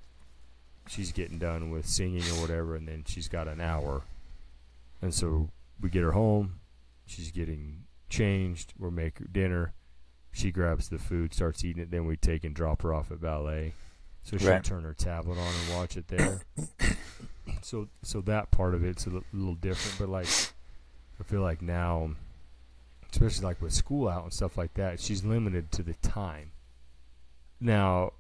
[0.88, 4.04] She's getting done with singing or whatever, and then she's got an hour,
[5.02, 5.50] and so
[5.82, 6.62] we get her home.
[7.06, 8.74] She's getting changed.
[8.78, 9.74] We'll make her dinner.
[10.32, 11.92] She grabs the food, starts eating it.
[11.92, 13.74] Then we take and drop her off at ballet.
[14.24, 14.64] So she'll Right.
[14.64, 16.42] turn her tablet on and watch it there.
[17.62, 20.28] so so that part of it's a little different, but like
[21.20, 22.12] I feel like now,
[23.12, 26.52] especially like with school out and stuff like that, she's limited to the time.
[27.60, 28.14] Now,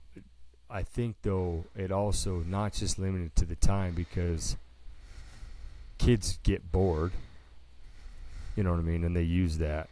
[0.69, 4.57] I think though it also not just limited to the time because
[5.97, 7.11] kids get bored.
[8.55, 9.89] You know what I mean, and they use that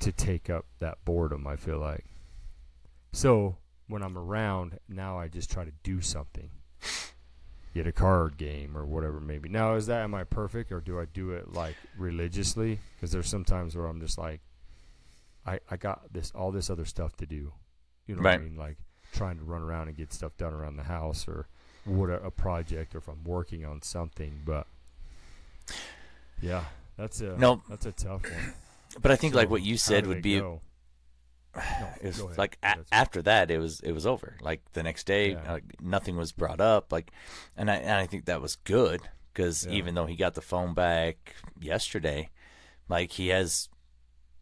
[0.00, 1.46] to take up that boredom.
[1.46, 2.04] I feel like.
[3.12, 6.50] So when I'm around, now I just try to do something.
[7.74, 9.48] Get a card game or whatever, maybe.
[9.48, 12.78] Now, is that am I perfect or do I do it like religiously?
[12.94, 14.40] Because there's sometimes where I'm just like,
[15.46, 17.52] I I got this all this other stuff to do.
[18.06, 18.38] You know Right.
[18.38, 18.56] what I mean?
[18.56, 18.76] Like
[19.12, 21.46] trying to run around and get stuff done around the house or
[21.84, 24.42] what a, a project or if I'm working on something.
[24.44, 24.66] But
[26.40, 26.64] yeah,
[26.96, 27.62] that's a No.
[27.68, 28.54] that's a tough one.
[29.00, 30.40] But I think like what you said would be?
[30.40, 30.60] No,
[32.00, 32.38] it was ahead.
[32.38, 35.52] like a- after that it was it was over like the next day Yeah.
[35.52, 37.12] like, nothing was brought up like
[37.56, 39.00] and i and i think that was good
[39.32, 39.74] because Yeah.
[39.74, 42.30] even though he got the phone back yesterday
[42.88, 43.68] like he has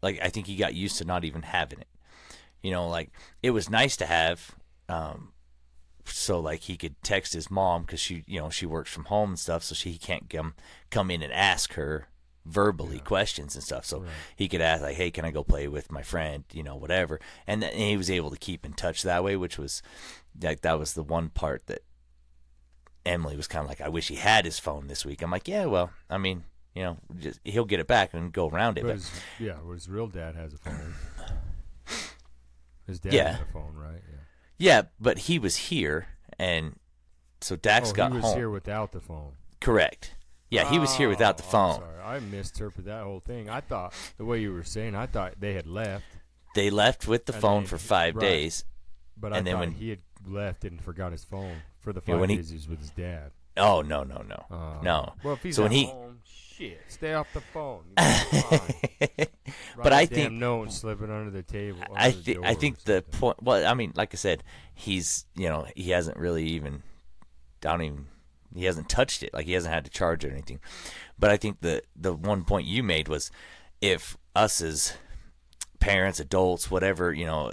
[0.01, 1.87] like i think he got used to not even having it
[2.63, 3.11] you know like
[3.43, 4.55] it was nice to have
[4.89, 5.33] um
[6.05, 9.29] so like he could text his mom because she you know she works from home
[9.29, 10.55] and stuff so she can't come
[10.89, 12.07] come in and ask her
[12.45, 13.03] verbally Yeah.
[13.03, 14.09] questions and stuff so Right.
[14.35, 17.19] he could ask like hey can i go play with my friend you know whatever
[17.47, 19.81] and, th- and he was able to keep in touch that way which was
[20.41, 21.79] like that was the one part that
[23.05, 25.47] emily was kind of like i wish he had his phone this week i'm like
[25.47, 26.43] yeah well i mean
[26.75, 29.55] you know just he'll get it back and go around it But but his, yeah,
[29.63, 30.93] well, his real dad has a phone.
[32.87, 33.37] His dad Yeah.
[33.41, 34.01] a phone, right?
[34.11, 34.17] Yeah.
[34.57, 36.07] yeah but he was here
[36.39, 36.75] and
[37.41, 39.33] so dax oh, got he was home here without the phone.
[39.61, 40.15] correct
[40.53, 42.01] yeah he was here without the Oh, I'm phone sorry.
[42.03, 43.49] I misinterpreted that whole thing.
[43.49, 46.05] I thought the way you were saying, I thought they had left,
[46.55, 48.21] they left with the And phone for five right.
[48.21, 48.65] days
[49.17, 52.01] but And I then thought when- he had left and forgot his phone for the
[52.01, 53.31] five when he- days he was with his dad.
[53.57, 54.79] oh no no no Oh.
[54.81, 57.83] no Well, if he's So at when he- home, shit, stay off the phone.
[57.97, 59.25] You know.
[59.83, 61.79] But I damn think- no and slipping under the table.
[61.95, 63.19] I under the think I door or think the something.
[63.19, 63.43] point.
[63.43, 66.83] Well, I mean, like I said, he's you know he hasn't really even.
[67.65, 68.07] I don't even.
[68.55, 69.33] He hasn't touched it.
[69.33, 70.59] Like he hasn't had to charge it or anything.
[71.17, 73.31] But I think the the one point you made was,
[73.81, 74.93] if us as
[75.79, 77.51] parents, adults, whatever you know,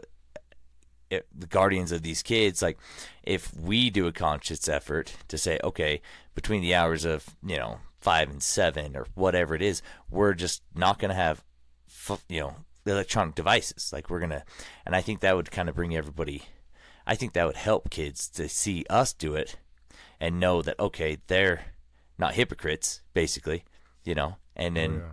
[1.11, 2.79] it, the guardians of these kids, like
[3.23, 6.01] if we do a conscious effort to say, okay,
[6.35, 10.63] between the hours of you know five and seven or whatever it is, we're just
[10.75, 11.45] not going to have,
[12.29, 13.93] you know, electronic devices.
[13.93, 14.45] Like we're gonna,
[14.87, 16.43] and I think that would kind of bring everybody.
[17.07, 19.57] I think that would help kids to see us do it
[20.21, 21.65] and know that okay, they're
[22.19, 23.65] not hypocrites, basically,
[24.05, 24.37] you know.
[24.57, 25.13] And then, Oh, yeah.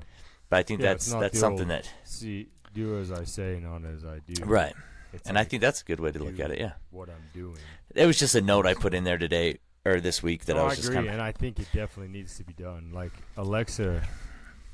[0.49, 4.03] but I think Yeah, that's that's something that See, do as I say, not as
[4.05, 4.43] I do.
[4.45, 4.73] right.
[5.13, 6.59] It's And I think that's a good way to look at it.
[6.59, 7.57] Yeah, what I'm doing.
[7.95, 10.59] it was just a note I put in there today or this week that oh,
[10.59, 12.51] I I was agree, just kind of and I think it definitely needs to be
[12.53, 12.91] done.
[12.93, 14.03] Like Alexa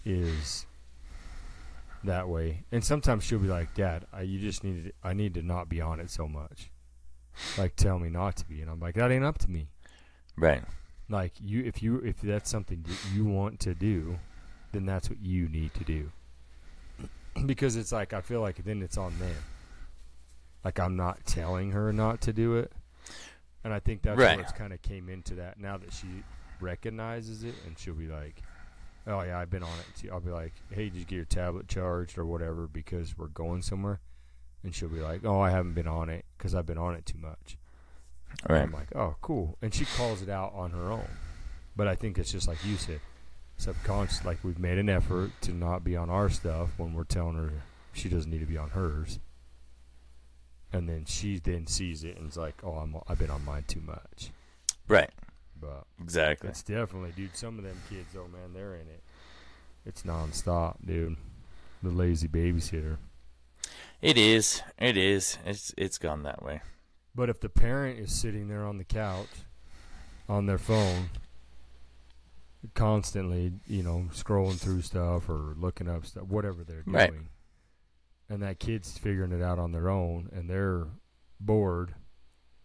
[0.04, 0.66] is
[2.04, 5.36] that way, and sometimes she'll be like, "Dad, I, you just need to, I need
[5.36, 6.72] to not be on it so much."
[7.58, 9.70] Like, tell me not to be, and I'm like, "That ain't up to me."
[10.38, 10.64] Right.
[11.10, 14.18] Like you, if you if that's something that you want to do,
[14.72, 16.12] then that's what you need to do.
[17.46, 19.36] because it's like I feel like then it's on them.
[20.64, 22.72] Like I'm not telling her not to do it,
[23.64, 24.38] and I think that's Right.
[24.38, 25.60] where it's kind of came into that.
[25.60, 26.08] Now that she
[26.62, 28.42] recognizes it, and she'll be like,
[29.06, 31.26] "Oh yeah, I've been on it too." I'll be like, "Hey, did you get your
[31.26, 34.00] tablet charged or whatever?" Because we're going somewhere,
[34.64, 37.06] and she'll be like, "Oh, I haven't been on it because I've been on it
[37.06, 37.58] too much."
[38.50, 38.64] Right.
[38.64, 39.58] I'm like, oh, cool.
[39.62, 41.08] And she calls it out on her own.
[41.76, 43.00] But I think it's just like you said,
[43.58, 44.26] subconscious.
[44.26, 47.52] Like we've made an effort to not be on our stuff when we're telling her
[47.94, 49.20] she doesn't need to be on hers.
[50.72, 53.64] And then she then sees it and is like, oh, I'm, I've been on mine
[53.68, 54.32] too much.
[54.88, 55.12] Right.
[55.60, 56.50] But Exactly.
[56.50, 57.36] it's definitely, dude.
[57.38, 59.04] Some of them kids, oh man, they're in it.
[59.86, 61.16] It's nonstop, dude.
[61.82, 62.98] The lazy babysitter.
[64.02, 64.62] It is.
[64.80, 65.38] It is.
[65.46, 66.62] It's it's gone that way.
[67.16, 69.28] But if the parent is sitting there on the couch
[70.28, 71.10] on their phone,
[72.74, 77.14] constantly, you know, scrolling through stuff or looking up stuff, whatever they're doing, Right.
[78.30, 80.88] and that kid's figuring it out on their own and they're
[81.40, 81.94] bored,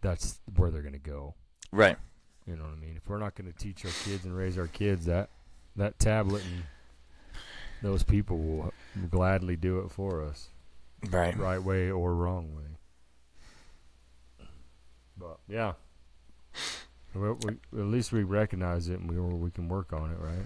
[0.01, 1.35] that's where they're going to go.
[1.71, 1.97] Right.
[2.47, 2.95] You know what I mean?
[2.97, 5.29] If we're not going to teach our kids and raise our kids, that
[5.75, 6.63] that tablet and
[7.81, 8.73] those people will
[9.09, 10.49] gladly do it for us
[11.09, 11.37] Right.
[11.37, 12.63] right way or wrong way.
[15.19, 15.73] But yeah,
[17.13, 17.49] we, we,
[17.81, 20.45] at least we recognize it and we we can work on it, right?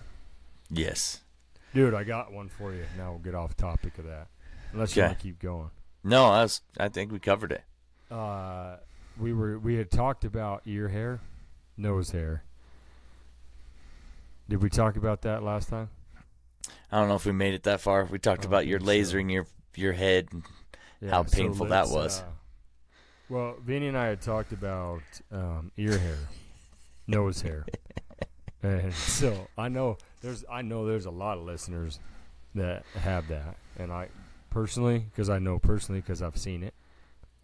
[0.71, 1.21] Yes.
[1.73, 2.83] Dude, I got one for you.
[2.97, 4.27] Now we'll get off topic of that,
[4.71, 5.69] unless you want to keep going.
[6.03, 6.61] No, I was.
[6.79, 7.63] I think we covered it.
[8.11, 8.77] Uh,
[9.19, 11.19] we were we had talked about ear hair,
[11.77, 12.43] nose hair.
[14.49, 15.89] Did we talk about that last time?
[16.91, 18.05] I don't know if we made it that far.
[18.05, 19.15] We talked I about your think so.
[19.17, 20.29] lasering your your head.
[21.01, 22.21] And how painful that was.
[22.21, 22.25] uh,
[23.29, 26.17] well, Vinny and I had talked about um, ear hair,
[27.07, 27.65] nose hair,
[28.61, 31.99] and so I know there's I know there's a lot of listeners
[32.55, 34.09] that have that, and I
[34.49, 36.73] personally because I know personally because I've seen it,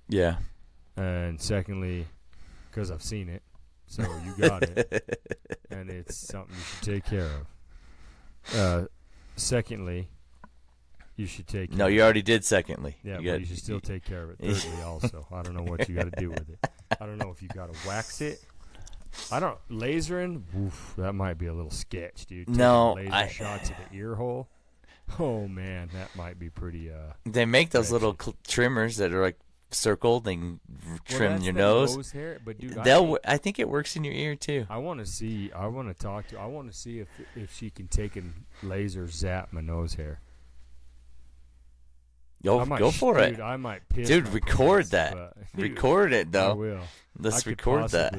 [0.07, 0.37] Yeah.
[0.95, 2.05] and secondly
[2.69, 3.41] because I've seen it,
[3.87, 5.19] so you got it,
[5.71, 8.55] and it's something you should take care of.
[8.55, 8.85] Uh,
[9.35, 10.07] secondly,
[11.19, 11.73] you should take.
[11.73, 12.43] No, you already did.
[12.45, 14.37] Secondly, Yeah, you but got- you should still take care of it.
[14.41, 16.59] Thirdly, also, I don't know what you got to do with it.
[16.99, 18.41] I don't know if you got to wax it.
[19.31, 20.43] I don't lasering.
[20.57, 22.47] Oof, that might be a little sketch, dude.
[22.47, 24.47] Taking No, laser I- shot to the ear hole.
[25.19, 26.91] Oh man, that might be pretty.
[26.91, 29.39] Uh, They make those little cl- trimmers that are like
[29.71, 30.59] circled and
[31.05, 32.11] trim that's your the nose.
[32.11, 32.97] hair, but dude, I They'll.
[32.99, 34.67] think- w- I think it works in your ear too.
[34.69, 35.51] I want to see.
[35.51, 36.39] I want to talk to.
[36.39, 40.21] I want to see if if she can take and laser zap my nose hair.
[42.43, 44.29] Go, might, go for dude, it, I might dude.
[44.29, 45.33] Record pants, that.
[45.55, 46.55] Record it I though.
[46.55, 46.81] will.
[47.17, 48.15] Let's I record that.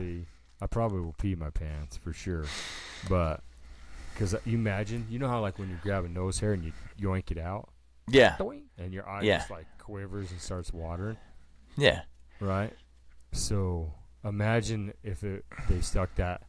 [0.61, 2.45] I probably will pee my pants for sure,
[3.09, 3.43] but
[4.13, 6.73] because you imagine, you know how like when you grab a nose hair and you
[7.01, 7.71] yoink it out,
[8.09, 8.37] Yeah,
[8.77, 9.39] and your eye Yeah.
[9.39, 11.17] just like quivers and starts watering,
[11.79, 12.03] yeah.
[12.41, 12.75] right?
[13.33, 16.43] So imagine if it they stuck that.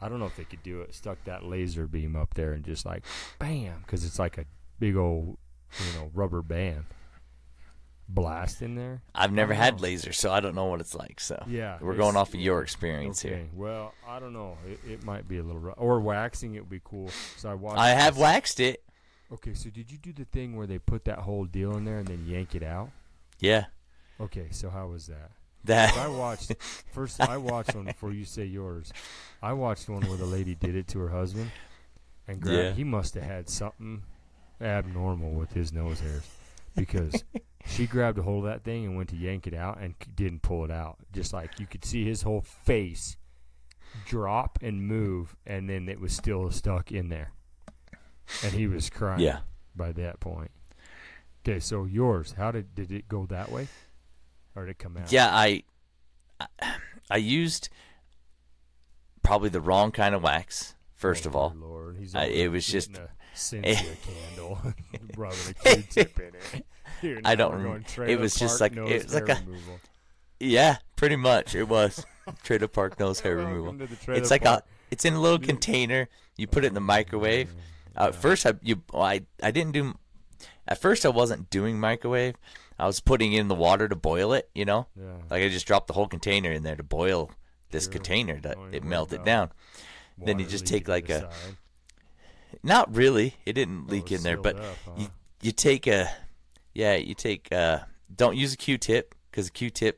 [0.00, 0.94] I don't know if they could do it.
[0.94, 3.02] Stuck that laser beam up there and just like,
[3.40, 4.44] bam, because it's like a
[4.78, 5.36] big old,
[5.80, 6.84] you know, rubber band
[8.08, 9.02] blast in there.
[9.14, 11.20] I've never had laser, so I don't know what it's like.
[11.20, 13.46] So Yeah, we're going off of your experience Okay, here.
[13.54, 14.56] well, I don't know.
[14.66, 15.74] It, it might be a little rough.
[15.78, 17.10] Or waxing it would be cool.
[17.36, 17.78] So I watched.
[17.78, 18.82] I have this- waxed it.
[19.30, 21.98] Okay, so did you do the thing where they put that whole deal in there
[21.98, 22.90] and then yank it out?
[23.40, 23.66] Yeah,
[24.20, 25.30] Okay, so how was that?
[25.64, 25.94] that.
[25.98, 26.52] I watched
[26.92, 27.20] first.
[27.20, 28.90] I watched one before you say yours.
[29.42, 31.50] I watched one where the lady did it to her husband,
[32.26, 32.72] and grabbed, Yeah.
[32.72, 34.02] he must have had something
[34.62, 36.22] abnormal with his nose hairs
[36.74, 37.22] because
[37.68, 40.42] she grabbed a hold of that thing and went to yank it out and didn't
[40.42, 40.96] pull it out.
[41.12, 43.16] Just like you could see his whole face
[44.06, 47.32] drop and move, and then it was still stuck in there,
[48.42, 49.20] and he was crying.
[49.20, 49.40] Yeah.
[49.76, 50.50] by that point.
[51.46, 53.68] Okay, so yours, how did did it go that way,
[54.54, 55.10] or did it come out?
[55.12, 55.62] Yeah, I,
[56.40, 56.46] I,
[57.10, 57.68] I used
[59.22, 60.74] probably the wrong kind of wax.
[60.94, 64.58] First Oh, of all, Lord, he's I- it was just- a Cynthia candle,
[65.16, 66.66] rubbing a Q-tip in it.
[67.24, 69.80] I don't we're rem- going it was just like- it was like a- removal.
[70.40, 72.04] yeah, pretty much it was
[72.42, 73.72] trailer park nose hair removal.
[73.74, 74.60] to the trailer It's like park.
[74.64, 76.08] a, it's in a little container.
[76.36, 77.54] You put it in the microwave.
[77.96, 79.94] Uh, At first, I you well, I I didn't do.
[80.66, 82.36] At first, I wasn't doing microwave.
[82.78, 84.48] I was putting in the water to boil it.
[84.54, 85.04] You know, Yeah.
[85.30, 87.30] like I just dropped the whole container in there to boil
[87.70, 89.50] this container Don't it melted down.
[90.16, 91.56] then you just take like a- side.
[92.62, 93.34] Not really.
[93.44, 94.90] It didn't Oh, leak it's in there, but up, huh?
[94.96, 95.08] you
[95.42, 96.10] you take a
[96.78, 97.78] yeah you take uh
[98.22, 99.96] don't use a Q-tip because a Q-tip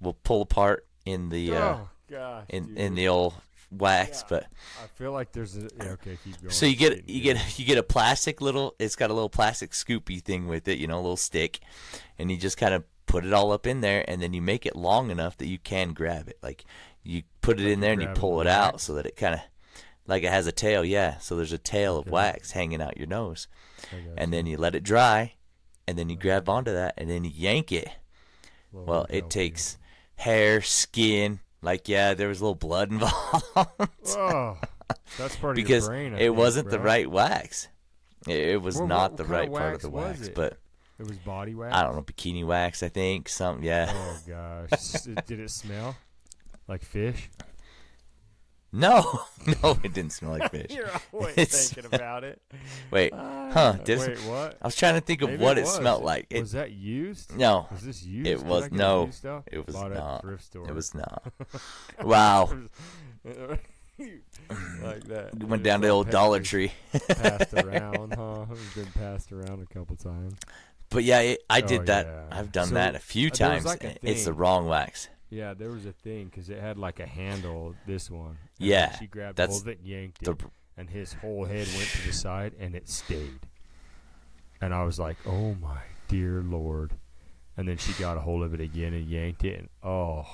[0.00, 3.34] will pull apart in the uh oh gosh, in in the old
[3.70, 4.26] wax, Yeah.
[4.30, 4.42] but
[4.82, 6.16] I feel like there's a yeah, okay.
[6.24, 6.50] Keep going.
[6.50, 8.74] So you get you get you get a plastic little.
[8.78, 11.60] It's got a little plastic scoopy thing with it, you know, a little stick,
[12.18, 14.64] and you just kind of put it all up in there, and then you make
[14.66, 16.38] it long enough that you can grab it.
[16.42, 16.64] Like
[17.02, 19.34] you put it in there and you pull it the out so that it kind
[19.34, 19.40] of
[20.06, 20.84] like it has a tail.
[20.84, 22.10] Yeah, so there's a tail of Okay.
[22.12, 23.48] wax hanging out your nose,
[24.16, 25.34] and then you let it dry,
[25.86, 27.88] and then you grab onto that, and then you yank it.
[28.72, 29.28] Well, it you.
[29.30, 29.78] takes
[30.16, 31.40] hair, skin.
[31.62, 33.44] Like yeah, there was a little blood involved
[34.08, 34.58] Oh,
[35.16, 36.14] that's part of because your brain.
[36.14, 37.68] It think, wasn't the right wax.
[38.28, 40.34] It, it was Well, not the kind of right part of the wax, it?
[40.34, 40.58] but
[40.98, 41.74] It was body wax.
[41.74, 43.64] I don't know, bikini wax, I think, something.
[43.64, 43.90] Yeah.
[43.94, 44.92] Oh gosh,
[45.26, 45.96] did it smell
[46.68, 47.30] like fish?
[48.76, 49.20] No,
[49.62, 50.66] no, it didn't smell like fish.
[50.74, 52.42] You're always It's- thinking about it.
[52.90, 53.76] Wait, huh?
[53.84, 54.58] Did Wait, it, what?
[54.60, 55.74] I was trying to think of Maybe what it, was.
[55.74, 56.26] smelled like.
[56.30, 57.36] It, was that used?
[57.36, 58.26] no, Was this used?
[58.28, 59.10] It was- I no,
[59.46, 60.22] it was Bought at not.
[60.22, 60.68] thrift store.
[60.68, 61.22] it was not.
[62.02, 62.50] Wow.
[64.82, 65.30] like that.
[65.44, 66.72] Went It down to the all old Dollar Tree.
[67.08, 68.46] Passed around, huh?
[68.50, 70.34] It's been passed around a couple times.
[70.90, 72.06] But yeah, it, I Oh, did that.
[72.06, 72.38] yeah.
[72.38, 73.64] I've done So, that a few uh, times.
[73.64, 75.08] like a it's the wrong wax.
[75.34, 77.74] Yeah, there was a thing because it had like a handle.
[77.88, 78.38] This one.
[78.58, 80.42] Yeah, She grabbed that's hold of it, and yanked it,
[80.76, 83.40] and his whole head went to the side, and it stayed.
[84.60, 86.92] And I was like, "Oh my dear lord!"
[87.56, 90.24] And then she got a hold of it again and yanked it, and oh,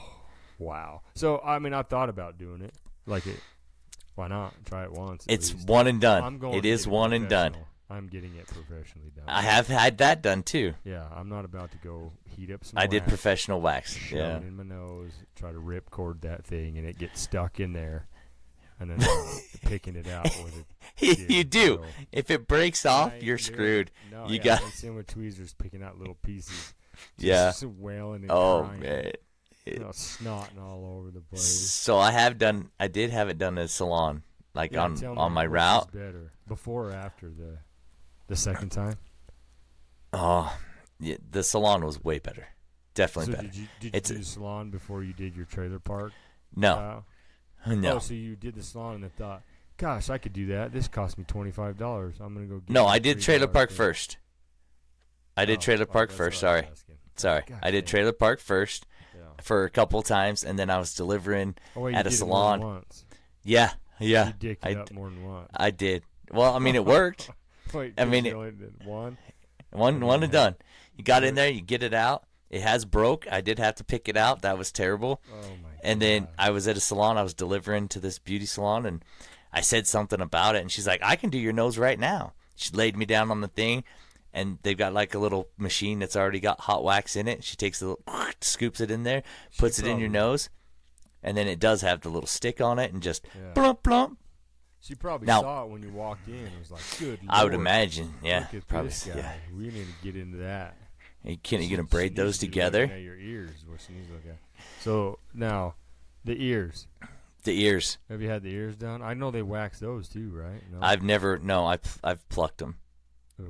[0.59, 1.01] wow.
[1.15, 2.75] So I mean, I've thought about doing it.
[3.07, 3.41] Like it,
[4.17, 5.25] why not try it once?
[5.31, 5.67] it's least.
[5.67, 6.23] one and done.
[6.23, 6.59] I'm going.
[6.59, 7.57] It is one and done.
[7.91, 9.25] I'm getting it professionally done.
[9.27, 10.75] I have had that done too.
[10.85, 12.79] yeah, I'm not about to go heat up some.
[12.79, 14.11] I did professional wax.
[14.13, 14.37] Yeah.
[14.37, 17.73] it in my nose, try to rip cord that thing, and it gets stuck in
[17.73, 18.07] there,
[18.79, 19.01] and then
[19.63, 20.65] picking it out with
[21.01, 21.29] it.
[21.31, 21.77] you do.
[21.77, 23.91] so- If it breaks off, you're screwed.
[24.13, 26.75] No, You yeah, got- it's in with tweezers picking out little pieces.
[27.17, 27.49] Yeah.
[27.49, 28.81] Just wailing and Oh crying.
[28.81, 29.13] man.
[29.65, 31.43] You know, snotting all over the place.
[31.71, 32.71] So I have done.
[32.79, 34.23] I did have it done at a salon,
[34.55, 35.91] like Yeah, on on my route.
[35.93, 37.57] better, before or after the
[38.31, 38.95] the second time?
[40.13, 40.57] Oh,
[40.99, 42.47] yeah, the salon was way better.
[42.95, 43.49] Definitely so better.
[43.49, 46.13] did you did It's you a- do the salon before you did your trailer park?
[46.57, 47.07] No, style?
[47.77, 49.43] no, Oh, so you did the salon and then thought,
[49.77, 50.73] "Gosh, I could do that.
[50.73, 52.17] This cost me twenty five dollars.
[52.21, 52.87] I'm gonna go." Get no.
[52.87, 54.17] I did trailer park thing." first.
[55.37, 56.43] I did Oh, trailer park first.
[56.43, 57.45] what I was Sorry, sorry.
[57.47, 59.23] God I did trailer park first Yeah.
[59.43, 61.55] for a couple times, and then I was delivering.
[61.77, 62.61] Oh, wait, at a salon.
[62.61, 63.05] Once.
[63.45, 65.49] Yeah, yeah, You dicked I up more than once.
[65.55, 66.03] I did.
[66.33, 67.31] Well, I mean, it worked.
[67.75, 68.37] Wait, I mean, it-
[68.85, 69.19] one.
[69.73, 70.57] One, one and done.
[70.97, 72.25] You got in there, you get it out.
[72.51, 73.27] It has broke.
[73.31, 74.43] I did have to pick it out.
[74.43, 75.23] That was terrible.
[75.33, 75.69] Oh my.
[75.85, 76.31] And then God.
[76.39, 77.17] I was at a salon.
[77.17, 79.05] I was delivering to this beauty salon, and
[79.53, 82.33] I said something about it, and she's like, "I can do your nose right now."
[82.57, 83.85] She laid me down on the thing,
[84.35, 87.45] and they've got like a little machine that's already got hot wax in it.
[87.45, 88.05] She takes a little,
[88.41, 89.23] scoops it in there,
[89.57, 90.51] puts it in your nose,
[91.23, 93.53] and then it does have the little stick on it, and just Yeah.
[93.55, 94.19] plump plump.
[94.81, 96.35] She probably Now- saw it when you walked in.
[96.47, 97.21] It was like, good.
[97.29, 99.17] I would Lord, imagine, yeah, Look at probably, this guy.
[99.17, 99.33] yeah.
[99.55, 100.77] We need to get into that.
[101.23, 102.85] You can't you gonna she braid needs those to be together?
[102.85, 104.39] At your ears, is what she needs to look at.
[104.81, 105.75] So now,
[106.25, 106.87] the ears.
[107.45, 107.99] The ears.
[108.09, 109.03] Have you had the ears done?
[109.03, 110.63] I know they wax those too, right?
[110.73, 110.79] No.
[110.81, 111.39] I've never.
[111.39, 112.77] No, I've I've plucked them,
[113.41, 113.49] Oof.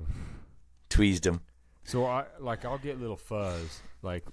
[0.88, 1.40] tweezed them.
[1.84, 3.80] So I like I'll get little fuzz.
[4.02, 4.24] Like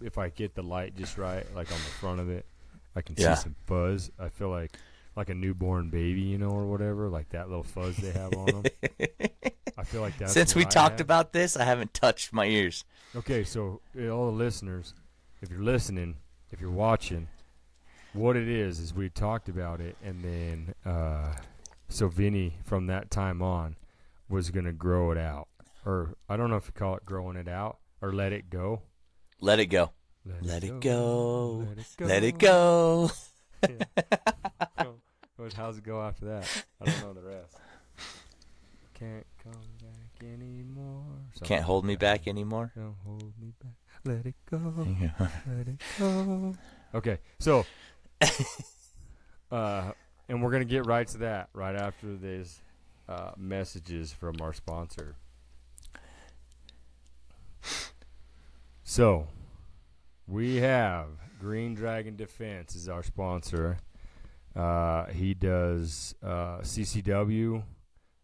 [0.00, 2.46] if I get the light just right, like on the front of it,
[2.94, 3.34] I can Yeah.
[3.34, 4.10] see some fuzz.
[4.18, 4.76] I feel like
[5.16, 8.46] like a newborn baby, you know, or whatever, like that little fuzz they have on
[8.46, 8.62] them.
[9.78, 10.30] I feel like that.
[10.30, 11.06] Since we I talked have.
[11.06, 12.84] about this, I haven't touched my ears.
[13.14, 14.94] Okay, so uh, all the listeners,
[15.40, 16.16] if you're listening,
[16.50, 17.28] if you're watching,
[18.12, 21.34] what it is is we talked about it, and then uh,
[21.88, 23.76] so Vinny from that time on
[24.28, 25.48] was gonna grow it out,
[25.84, 28.82] or I don't know if you call it growing it out or let it go.
[29.40, 29.92] Let it go.
[30.24, 31.66] Let it go.
[31.68, 32.06] Let it go.
[32.06, 33.10] Let it go.
[33.10, 33.10] go.
[35.56, 36.64] How's it go after that?
[36.80, 37.56] I don't know the rest.
[38.94, 41.02] Can't come back anymore.
[41.34, 42.72] Something Can't hold me back anymore.
[42.74, 43.72] Don't hold me back.
[44.04, 44.86] Let it go.
[45.00, 45.28] Yeah.
[45.56, 46.54] Let it go.
[46.94, 47.64] Okay, so,
[49.50, 49.92] uh,
[50.28, 52.60] and we're gonna get right to that right after these
[53.08, 55.16] uh, messages from our sponsor.
[58.84, 59.28] So,
[60.26, 61.06] we have
[61.40, 63.78] Green Dragon Defense is our sponsor.
[64.54, 67.62] Uh, he does uh, CCW,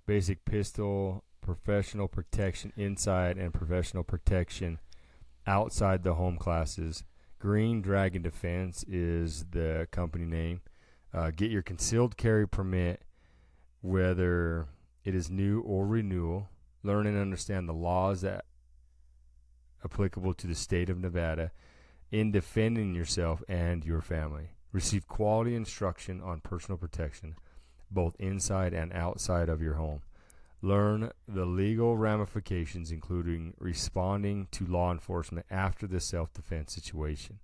[0.07, 4.79] basic pistol, professional protection inside, and professional protection
[5.47, 7.05] outside the home classes.
[7.39, 10.61] Green Dragon Defense is the company name.
[11.15, 13.03] Uh, get your concealed carry permit,
[13.81, 14.67] whether
[15.05, 16.49] it is new or renewal.
[16.83, 18.45] Learn and understand the laws that
[19.85, 21.53] applicable to the state of Nevada
[22.11, 24.51] in defending yourself and your family.
[24.73, 27.37] Receive quality instruction on personal protection,
[27.91, 30.03] both inside and outside of your home.
[30.61, 37.39] Learn the legal ramifications, including responding to law enforcement after the self defense situation.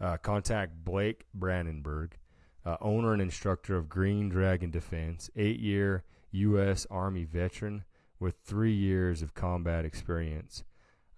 [0.00, 2.18] Uh, contact Blake Brandenburg,
[2.64, 6.86] uh, owner and instructor of Green Dragon Defense, eight year U.S.
[6.90, 7.84] Army veteran
[8.18, 10.64] with three years of combat experience.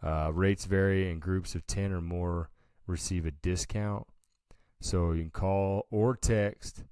[0.03, 2.51] Uh, rates vary, and groups of 10 or more
[2.87, 4.07] receive a discount.
[4.81, 6.85] So you can call or text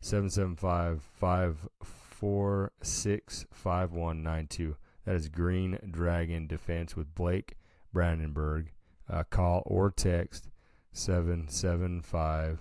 [0.00, 4.76] 775 546 5192.
[5.04, 7.56] That is Green Dragon Defense with Blake
[7.92, 8.70] Brandenburg.
[9.08, 10.48] Uh, call or text
[10.92, 12.60] 775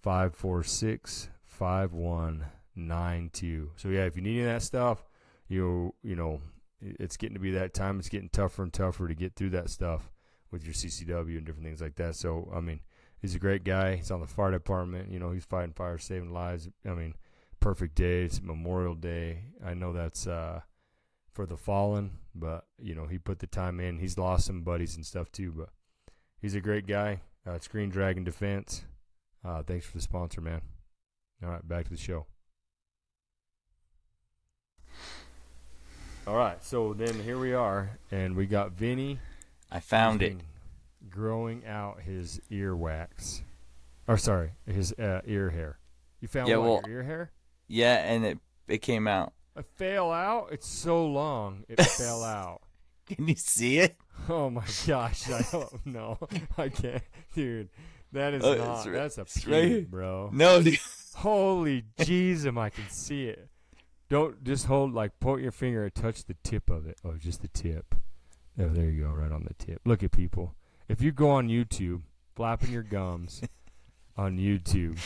[0.00, 3.70] 546 5192.
[3.76, 5.04] So, yeah, if you need any of that stuff,
[5.48, 6.40] you you know,
[6.80, 7.98] it's getting to be that time.
[7.98, 10.10] It's getting tougher and tougher to get through that stuff
[10.50, 12.14] with your CCW and different things like that.
[12.14, 12.80] So, I mean,
[13.20, 13.96] he's a great guy.
[13.96, 15.10] He's on the fire department.
[15.10, 16.68] You know, he's fighting fire, saving lives.
[16.86, 17.14] I mean,
[17.60, 18.22] perfect day.
[18.22, 19.44] It's Memorial Day.
[19.64, 20.60] I know that's uh,
[21.32, 23.98] for the fallen, but you know, he put the time in.
[23.98, 25.70] He's lost some buddies and stuff too, but
[26.40, 27.20] he's a great guy.
[27.46, 28.84] Uh, it's Green Dragon Defense.
[29.44, 30.60] Uh, thanks for the sponsor, man.
[31.42, 32.26] All right, back to the show.
[36.26, 39.18] All right, so then here we are, and we got Vinny.
[39.70, 40.36] I found it.
[41.10, 43.42] Growing out his ear wax.
[44.06, 45.78] Or sorry, his uh, ear hair.
[46.20, 47.32] You found Yeah, what, well- your ear hair?
[47.68, 49.32] Yeah, and it it came out.
[49.56, 50.48] It fell out.
[50.52, 51.64] It's so long.
[51.68, 52.62] It fell out.
[53.06, 53.96] Can you see it?
[54.28, 55.30] Oh my gosh!
[55.30, 56.18] I don't know.
[56.56, 57.02] I can't,
[57.34, 57.68] dude.
[58.12, 58.86] That is Oh, not.
[58.86, 60.30] ri- that's a it's right bro.
[60.32, 60.78] No, dude.
[61.16, 62.54] Holy Jesus!
[62.56, 63.48] I can see it.
[64.08, 66.96] Don't just hold like point your finger and touch the tip of it.
[67.04, 67.94] Oh, just the tip.
[68.58, 69.80] Oh, there you go, right on the tip.
[69.84, 70.54] Look at people.
[70.88, 72.02] If you go on YouTube,
[72.34, 73.42] flapping your gums
[74.16, 74.98] on YouTube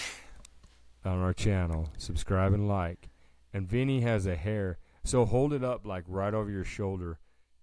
[1.05, 3.09] on our channel, subscribe and like.
[3.53, 7.19] And Vinny has a hair, so hold it up like right over your shoulder,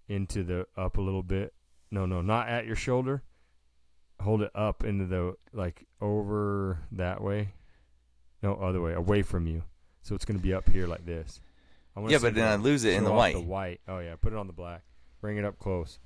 [0.06, 1.54] into the up a little bit.
[1.90, 3.22] No, no, not at your shoulder.
[4.20, 7.54] Hold it up into the like over that way.
[8.42, 9.64] No, other way, away from you.
[10.02, 11.40] So it's going to be up here like this.
[12.08, 13.34] Yeah, but then I lose it in the white.
[13.34, 13.80] The white.
[13.88, 14.82] Oh yeah, put it on the black.
[15.20, 15.98] Bring it up close.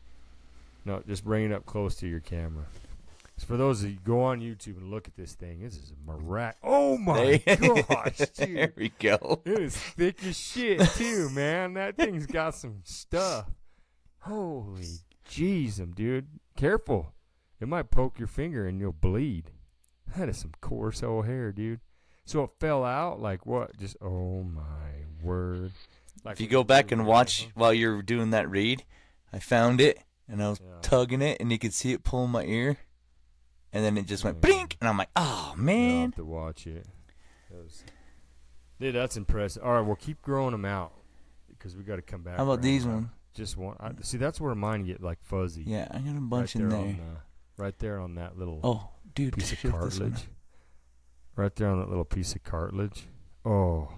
[0.85, 2.65] No, just bring it up close to your camera.
[3.37, 5.91] So for those of you go on YouTube and look at this thing, this is
[5.93, 6.57] a mirac.
[6.63, 7.57] Oh my There-
[7.89, 8.77] gosh, there dude!
[8.77, 9.41] we go.
[9.45, 11.75] It is thick as shit too, man.
[11.75, 13.47] That thing's got some stuff.
[14.21, 14.87] Holy
[15.29, 16.29] jeez, um, dude!
[16.57, 17.13] Careful,
[17.61, 19.51] it might poke your finger and you'll bleed.
[20.17, 21.81] That is some coarse old hair, dude.
[22.25, 23.77] So it fell out like what?
[23.79, 25.73] Just oh my word!
[26.25, 28.85] Like If you go back and watch while you're doing that read,
[29.33, 29.99] I found it
[30.29, 30.79] and I was Yeah.
[30.83, 32.77] tugging it and you could see it pulling my ear.
[33.73, 36.03] And then it just went blink and I'm like, oh man.
[36.11, 36.87] have to watch it.
[37.51, 37.85] That was-
[38.81, 39.63] dude, that's impressive.
[39.65, 40.93] All right, well, keep growing them out
[41.49, 42.37] because we got to come back.
[42.37, 43.09] How about these ones?
[43.35, 43.77] Just one.
[43.81, 45.65] I, see, that's where mine get like fuzzy.
[45.67, 46.87] Yeah, I got a bunch right in there there.
[46.87, 47.17] On
[47.57, 50.11] right there on that little Oh, dude, piece of check this one.
[50.13, 50.29] cartilage.
[51.37, 53.09] Right there on that little piece of cartilage.
[53.45, 53.89] Oh,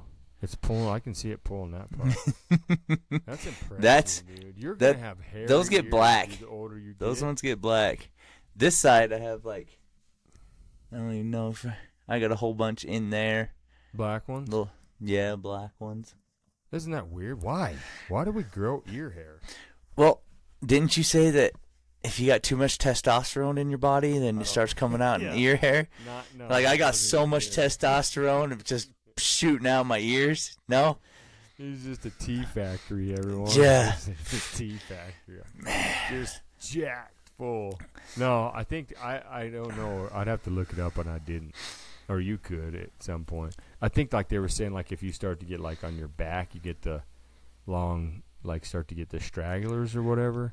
[0.42, 0.88] it's pulling.
[0.88, 2.14] I can see it pulling that part.
[3.26, 4.54] That's impressive, That's- dude.
[4.58, 5.46] You're that- gonna have hair.
[5.46, 6.30] those get black.
[6.38, 7.26] The older you Those get.
[7.26, 8.10] ones get black.
[8.54, 9.78] This side I have like
[10.92, 11.66] I don't even know if
[12.08, 13.50] I, got a whole bunch in there.
[13.92, 14.48] black ones.
[14.48, 14.70] Little
[15.00, 16.14] yeah, black ones.
[16.72, 17.42] Isn't that weird?
[17.42, 17.76] Why?
[18.08, 19.40] Why do we grow ear hair?
[19.96, 20.22] Well,
[20.64, 21.52] didn't you say that
[22.04, 24.40] if you got too much testosterone in your body, then Oh.
[24.42, 25.32] it starts coming out Yeah.
[25.32, 25.88] in ear hair?
[26.06, 26.48] Not no.
[26.48, 27.66] Like I got so much hair.
[27.68, 30.56] testosterone, it's just shooting out my ears.
[30.68, 30.98] No,
[31.58, 33.50] It's just a tea factory, everyone.
[33.52, 33.94] Yeah.
[34.20, 35.40] It's a tea factory.
[35.54, 35.94] Man.
[36.10, 37.78] Just jacked full.
[38.16, 40.08] No, I think I I don't know.
[40.12, 41.54] I'd have to look it up, and I didn't.
[42.08, 43.56] Or you could at some point.
[43.82, 46.08] I think like they were saying, like if you start to get like on your
[46.08, 47.02] back, you get the
[47.66, 50.52] long, like start to get the stragglers or whatever.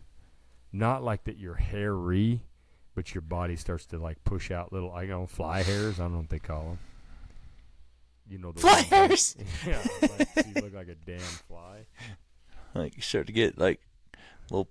[0.72, 2.42] Not like that you're hairy,
[2.96, 6.00] but your body starts to like push out little, I don't know, fly hairs.
[6.00, 6.80] I don't know what they call them.
[8.28, 9.36] You know the Fly ones that- hairs?
[9.68, 11.86] yeah, like, so you look like a damn fly.
[12.74, 13.80] like you start to get like
[14.50, 14.70] little.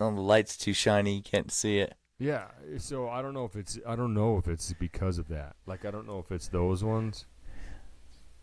[0.00, 1.94] Oh, the light's too shiny, you can't see it.
[2.18, 2.46] Yeah,
[2.78, 5.56] so I don't know if it's I don't know if it's because of that.
[5.66, 7.26] Like I don't know if it's those ones.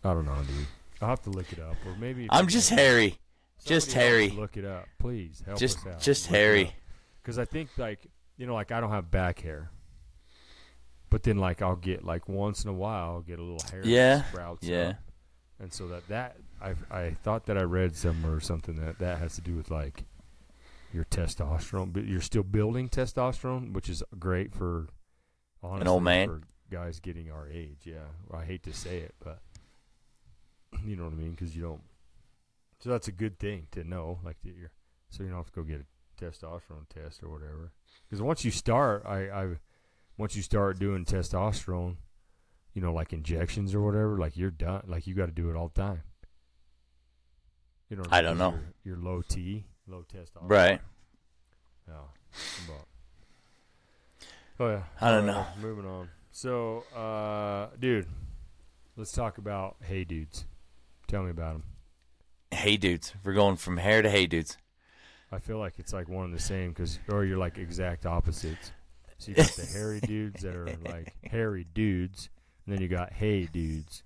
[0.04, 0.66] I don't know, dude.
[1.00, 3.18] I'll have to look it up, or maybe I'm just know- hairy,
[3.64, 4.28] just somebody else hairy.
[4.40, 5.42] Look it up, please.
[5.46, 6.00] Help just us out.
[6.00, 6.72] just hairy.
[7.22, 9.70] Because I think like you know, like I don't have back hair,
[11.12, 13.82] but then like I'll get like once in a while I'll get a little hair
[13.84, 14.88] Yeah, sprouts yeah.
[14.88, 14.96] up.
[15.60, 19.18] and so that that I I thought that I read somewhere or something that that
[19.18, 20.04] has to do with like
[20.92, 24.88] your testosterone, but you're still building testosterone, which is great for
[25.62, 26.28] honestly, old man.
[26.28, 26.40] for
[26.70, 27.80] guys getting our age.
[27.84, 29.40] Yeah, I hate to say it, but
[30.86, 31.82] you know what I mean because you don't.
[32.80, 34.72] So that's a good thing to know, like that you're
[35.08, 37.72] so you don't have to go get a testosterone test or whatever.
[38.08, 39.46] Because once you start, I I
[40.18, 41.96] once you start doing testosterone,
[42.74, 44.82] you know, like injections or whatever, like you're done.
[44.86, 46.02] Like you got to do it all the time.
[47.88, 48.54] You know, I don't know.
[48.84, 50.48] You're, you're low T, low testosterone.
[50.48, 50.80] Right.
[51.86, 51.94] Yeah.
[52.66, 52.86] But,
[54.60, 54.82] oh yeah.
[55.00, 55.44] I don't know.
[55.60, 56.08] Moving on.
[56.30, 58.06] So, uh, dude,
[58.96, 60.46] let's talk about hey dudes.
[61.08, 61.64] Tell me about them.
[62.50, 64.56] Hey dudes, we're going from hair to hey dudes.
[65.30, 68.72] I feel like it's like one and the same because, or you're like exact opposites.
[69.22, 72.28] So you got the hairy dudes that are like hairy dudes,
[72.66, 74.02] and then you got hey dudes.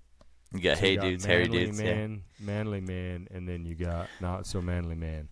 [0.53, 1.81] You got So you hey got dudes, hairy manly dudes.
[1.81, 1.93] Yeah.
[1.95, 5.29] man, manly man, and then you got not so manly man.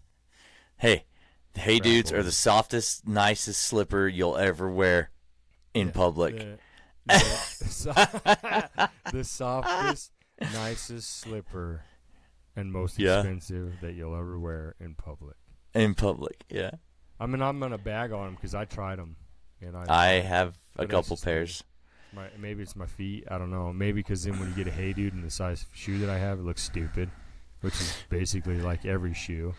[0.77, 1.05] Hey,
[1.53, 5.11] the hey Crap dudes are the softest, nicest slipper you'll ever wear
[5.73, 6.37] in Yeah, public.
[6.37, 6.57] The,
[7.05, 7.19] the,
[7.69, 7.93] so-
[9.11, 10.11] the softest,
[10.41, 11.83] nicest slipper,
[12.55, 13.19] and most Yeah.
[13.19, 15.35] expensive that you'll ever wear in public.
[15.75, 16.71] In public, yeah.
[17.19, 19.15] I mean, I'm gonna bag on them because I tried them,
[19.61, 21.63] and I, I have a couple pairs.
[22.13, 23.25] my, maybe it's my feet.
[23.29, 23.71] I don't know.
[23.73, 26.17] Maybe because then when you get a hey dude in the size shoe that I
[26.17, 27.09] have, it looks stupid,
[27.61, 29.53] which is basically like every shoe.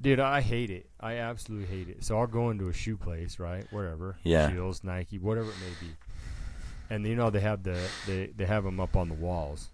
[0.00, 0.88] Dude, I hate it.
[1.00, 2.04] I absolutely hate it.
[2.04, 4.48] So I'll go into a shoe place, right, wherever, Yeah.
[4.48, 5.92] Scheels, Nike, whatever it may be,
[6.90, 9.68] and you know they have the they they have them up on the walls,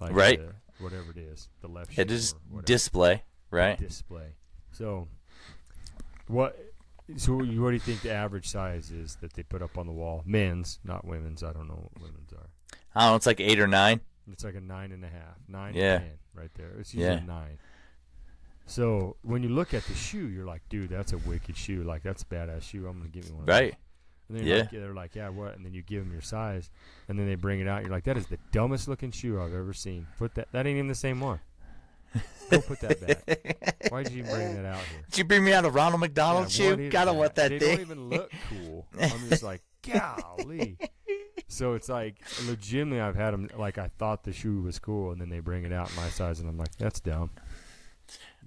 [0.00, 0.38] like Right.
[0.38, 3.78] the- whatever it is, the left shoe It is display, right?
[3.78, 4.28] display.
[4.72, 5.08] So,
[6.28, 6.58] what?
[7.16, 9.92] So, what do you think the average size is that they put up on the
[9.92, 10.22] wall?
[10.26, 11.42] Men's, not women's.
[11.44, 12.48] I don't know what women's are.
[12.94, 14.00] I don't know, it's like eight or nine.
[14.32, 15.98] It's like a nine and a half, nine Yeah.
[15.98, 16.70] ten, right there.
[16.80, 17.24] It's usually Yeah.
[17.24, 17.58] nine.
[18.66, 21.84] So when you look at the shoe, you're like, dude, that's a wicked shoe.
[21.84, 22.86] Like that's a badass shoe.
[22.88, 23.42] I'm gonna give me one.
[23.42, 23.76] of Right.
[24.28, 24.56] And then Yeah.
[24.62, 25.54] like, they're like, yeah, what?
[25.56, 26.68] And then you give them your size,
[27.08, 27.82] and then they bring it out.
[27.82, 30.08] You're like, that is the dumbest looking shoe I've ever seen.
[30.18, 30.50] Put that.
[30.50, 31.38] That ain't even the same one.
[32.50, 33.90] Go put that back.
[33.90, 35.00] Why did you bring that out here?
[35.10, 36.90] Did you bring me out a Ronald McDonald Yeah, shoe?
[36.90, 37.16] Gotta that?
[37.16, 37.76] want that they thing.
[37.76, 38.86] don't even look cool.
[39.00, 40.78] I'm just like, golly.
[41.48, 43.48] So it's like, legitimately, I've had them.
[43.56, 46.08] Like I thought the shoe was cool, and then they bring it out in my
[46.08, 47.30] size, and I'm like, that's dumb.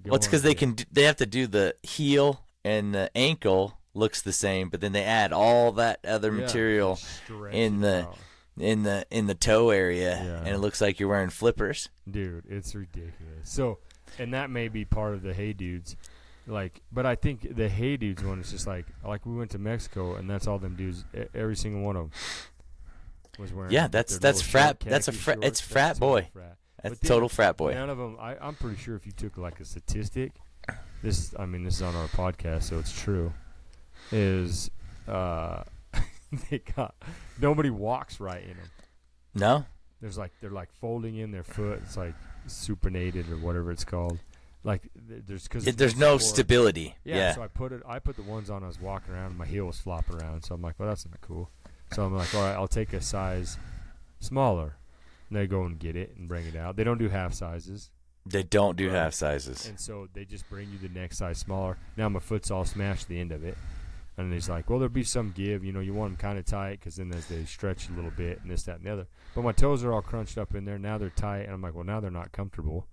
[0.04, 0.72] Well, it's because they can.
[0.74, 4.92] Do, they have to do the heel and the ankle looks the same, but then
[4.92, 6.98] they add all that other Yeah, material
[7.52, 8.18] in the out.
[8.58, 10.38] In the in the toe area, Yeah.
[10.38, 11.88] and it looks like you're wearing flippers.
[12.10, 13.78] dude it's ridiculous so
[14.18, 15.96] and that may be part of the hey dudes
[16.46, 19.58] like but i think the hey dudes one is just like like we went to
[19.58, 22.12] mexico and that's all them dudes every single one of them
[23.38, 25.46] was wearing Yeah, that's- that's frat- that's a frat- shorts.
[25.46, 26.28] it's frat That's boy.
[26.32, 26.56] frat.
[26.82, 27.74] That's then total frat boy.
[27.74, 30.32] none of them I, i'm pretty sure if you took like a statistic
[31.02, 33.32] this i mean this is on our podcast so it's true
[34.10, 34.70] is
[35.06, 35.62] uh
[36.50, 36.94] they got
[37.40, 38.70] nobody walks right in them
[39.34, 39.64] No,
[40.00, 41.80] there's like they're like folding in their foot.
[41.84, 42.14] It's like
[42.48, 44.18] supinated or whatever it's called.
[44.62, 46.94] Like there's because there's no stability.
[47.04, 47.82] Yeah, Yeah, So I put it.
[47.86, 48.62] I put the ones on.
[48.62, 49.26] I was walking around.
[49.30, 50.42] and My heel was flopping around.
[50.44, 51.50] So I'm like, well, that's not cool.
[51.92, 53.56] So I'm like, all right, I'll take a size
[54.20, 54.76] smaller.
[55.28, 56.76] And they go and get it and bring it out.
[56.76, 57.90] They don't do half sizes,
[58.26, 58.96] they don't do Right.
[58.96, 59.66] half sizes.
[59.66, 61.78] and so they just bring you the next size smaller.
[61.96, 63.56] Now my foot's all smashed at the end of it.
[64.20, 65.64] And he's like, well, there'll be some give.
[65.64, 68.10] You know, you want them kind of tight because then as they stretch a little
[68.10, 69.06] bit and this, that, and the other.
[69.34, 70.78] But my toes are all crunched up in there.
[70.78, 71.42] Now they're tight.
[71.44, 72.86] And I'm like, well, now they're not comfortable.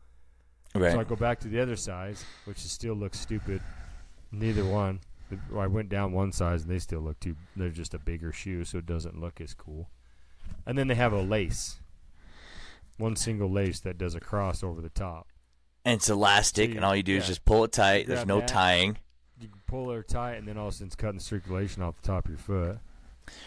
[0.75, 0.91] Right.
[0.91, 3.61] So I go back to the other size, which is still looks stupid.
[4.32, 4.99] Neither one.
[5.57, 7.36] I went down one size and they still look too.
[7.55, 9.89] They're just a bigger shoe, so it doesn't look as cool.
[10.65, 11.82] And then they have a lace,
[12.97, 15.28] one single lace that does a cross over the top.
[15.86, 18.07] and it's elastic, So you- and all you do is just pull it tight.
[18.07, 18.47] There's no that.
[18.49, 18.97] tying.
[19.39, 21.81] You can pull her tight, and then all of a sudden it's cutting the circulation
[21.83, 22.79] off the top of your foot,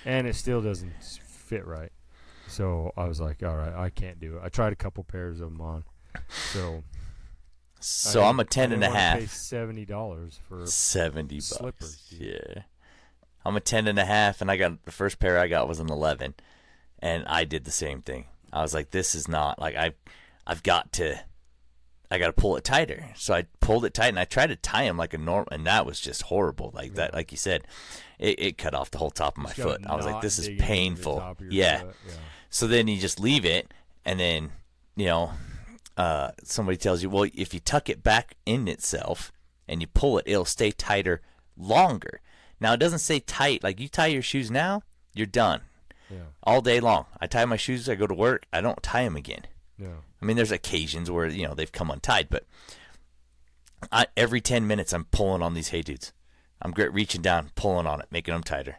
[0.05, 1.91] and it still doesn't fit right.
[2.47, 4.43] So I was like, all right, I can't do it.
[4.45, 5.85] I tried a couple pairs of them on,
[6.53, 6.83] so
[7.81, 9.19] So I I'm a ten and a half.
[9.19, 11.47] Pay seventy dollars for Seventy bucks.
[11.49, 12.21] slippers, dude.
[12.57, 12.63] Yeah.
[13.45, 15.81] I'm a ten and a half, and I got the first pair I got was
[15.81, 16.35] an eleven,
[16.99, 18.27] and I did the same thing.
[18.53, 19.93] I was like, this is not like I,
[20.47, 21.21] I've got to,
[22.11, 23.11] I got to pull it tighter.
[23.15, 25.67] So I pulled it tight, and I tried to tie them like a normal, and
[25.67, 26.73] that was just horrible.
[26.75, 27.67] Like that, like you said,
[28.19, 29.87] it, it cut off the whole top of my It's got a foot.
[29.87, 31.17] I was like, this is digging into the painful.
[31.19, 31.83] top of your Yeah.
[32.07, 32.15] yeah.
[32.49, 33.73] So then you just leave it,
[34.05, 34.51] and then
[34.97, 35.33] you know,
[35.97, 39.33] uh, somebody tells you, well, if you tuck it back in itself
[39.69, 41.23] and you pull it, it'll stay tighter
[41.57, 42.21] longer.
[42.61, 43.63] Now it doesn't say tight.
[43.63, 44.83] Like you tie your shoes now,
[45.15, 45.61] you're done
[46.11, 47.07] Yeah, all day long.
[47.21, 47.89] I tie my shoes.
[47.89, 48.47] I go to work.
[48.53, 49.45] I don't tie them again.
[49.81, 49.97] Yeah.
[50.21, 52.45] I mean, there's occasions where you know they've come untied, but
[53.91, 56.13] I, every ten minutes I'm pulling on these hey dudes.
[56.63, 58.77] I'm great reaching down, pulling on it, making them tighter.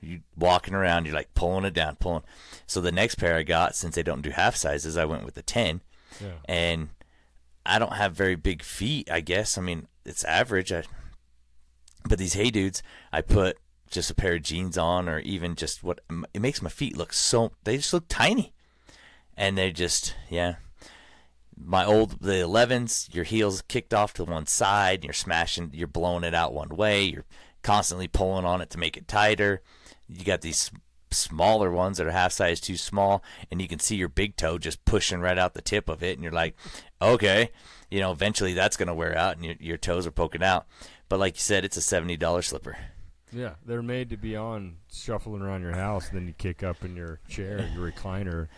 [0.00, 2.24] You walking around, you're like pulling it down, pulling.
[2.66, 5.34] So the next pair I got, since they don't do half sizes, I went with
[5.34, 5.80] the ten,
[6.20, 6.32] Yeah.
[6.46, 6.88] and
[7.64, 9.08] I don't have very big feet.
[9.10, 10.72] I guess I mean it's average.
[10.72, 10.82] I,
[12.08, 12.82] but these hey dudes,
[13.12, 16.00] I put just a pair of jeans on, or even just what
[16.34, 18.52] it makes my feet look so they just look tiny,
[19.36, 20.56] and they just yeah.
[21.64, 26.24] My old the 11s, your heels kicked off to one side, you're smashing, you're blowing
[26.24, 27.24] it out one way, you're
[27.62, 29.62] constantly pulling on it to make it tighter.
[30.08, 30.72] You got these
[31.10, 34.58] smaller ones that are half size too small, and you can see your big toe
[34.58, 36.56] just pushing right out the tip of it, and you're like,
[37.00, 37.50] okay,
[37.90, 40.66] you know, eventually that's gonna wear out, and your, your toes are poking out.
[41.08, 42.76] But like you said, it's a seventy dollar slipper.
[43.32, 46.84] Yeah, they're made to be on shuffling around your house, and then you kick up
[46.84, 48.48] in your chair, your recliner,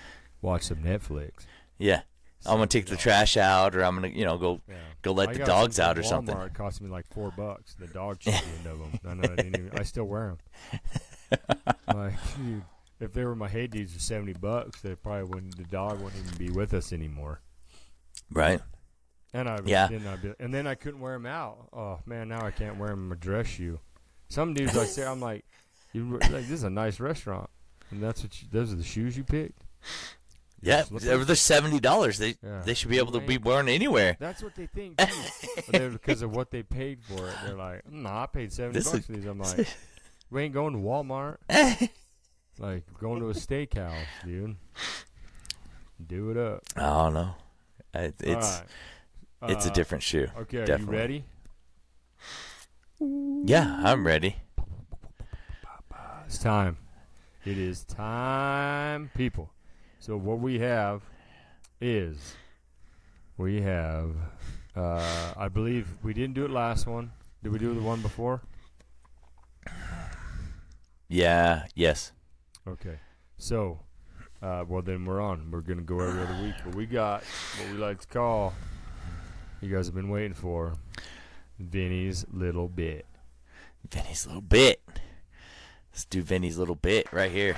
[0.44, 1.30] watch some Netflix.
[1.78, 2.02] Yeah,
[2.46, 4.74] I'm gonna take the trash out, or I'm gonna, you know, go Yeah.
[5.02, 6.36] go let I the dogs out or something.
[6.36, 7.74] It cost me like four bucks.
[7.74, 9.00] The dog shit end of them.
[9.06, 9.70] I know I didn't even.
[9.78, 11.38] I still wear them.
[11.94, 12.62] like, dude,
[13.00, 15.56] if they were my hey dudes for seventy bucks, they probably wouldn't.
[15.56, 17.40] The dog wouldn't even be with us anymore.
[18.30, 18.60] Right?
[19.32, 19.88] And I Yeah.
[19.88, 21.68] then I'd be, and then I couldn't wear them out.
[21.72, 23.80] Oh man, now I can't wear them in my dress shoe.
[24.28, 25.44] Some dudes I say I'm like,
[25.92, 27.50] you like this is a nice restaurant,
[27.90, 29.62] and that's what you, those are the shoes you picked.
[30.64, 31.06] Your Yeah, slippers?
[31.06, 32.18] they're they're seventy dollars.
[32.18, 32.62] They Yeah.
[32.64, 34.16] they should be able to be worn anywhere.
[34.18, 34.98] That's what they think.
[34.98, 35.06] Too.
[35.56, 38.78] but they're, because of what they paid for it, they're like, "Nah, I paid seventy
[38.78, 39.66] This bucks for these." I'm like,
[40.30, 41.36] "We ain't going to Walmart.
[42.58, 43.92] like going to a steakhouse,
[44.24, 44.56] dude.
[46.06, 46.62] Do it up.
[46.76, 47.34] I don't know.
[47.94, 48.62] I- It's All
[49.42, 49.50] right.
[49.52, 50.28] it's a Uh, different shoe.
[50.38, 50.94] Okay, are definitely.
[50.94, 51.24] you ready?
[53.46, 54.36] Yeah, I'm ready.
[56.26, 56.78] It's time.
[57.44, 59.50] It is time, people.
[60.04, 61.00] So what we have
[61.80, 62.34] is
[63.38, 64.10] we have
[64.76, 67.10] uh, I believe we didn't do it last one.
[67.42, 68.42] Did we do the one before?
[71.08, 71.64] Yeah.
[71.74, 72.12] Yes.
[72.68, 72.98] Okay.
[73.38, 73.80] So
[74.42, 75.50] uh, well then we're on.
[75.50, 76.56] We're gonna go every other week.
[76.62, 77.24] But we got
[77.58, 78.52] what we like to call
[79.62, 80.74] you guys have been waiting for
[81.58, 83.06] Vinny's little bit.
[83.90, 84.82] Vinny's little bit.
[85.92, 87.56] Let's do Vinny's little bit right here.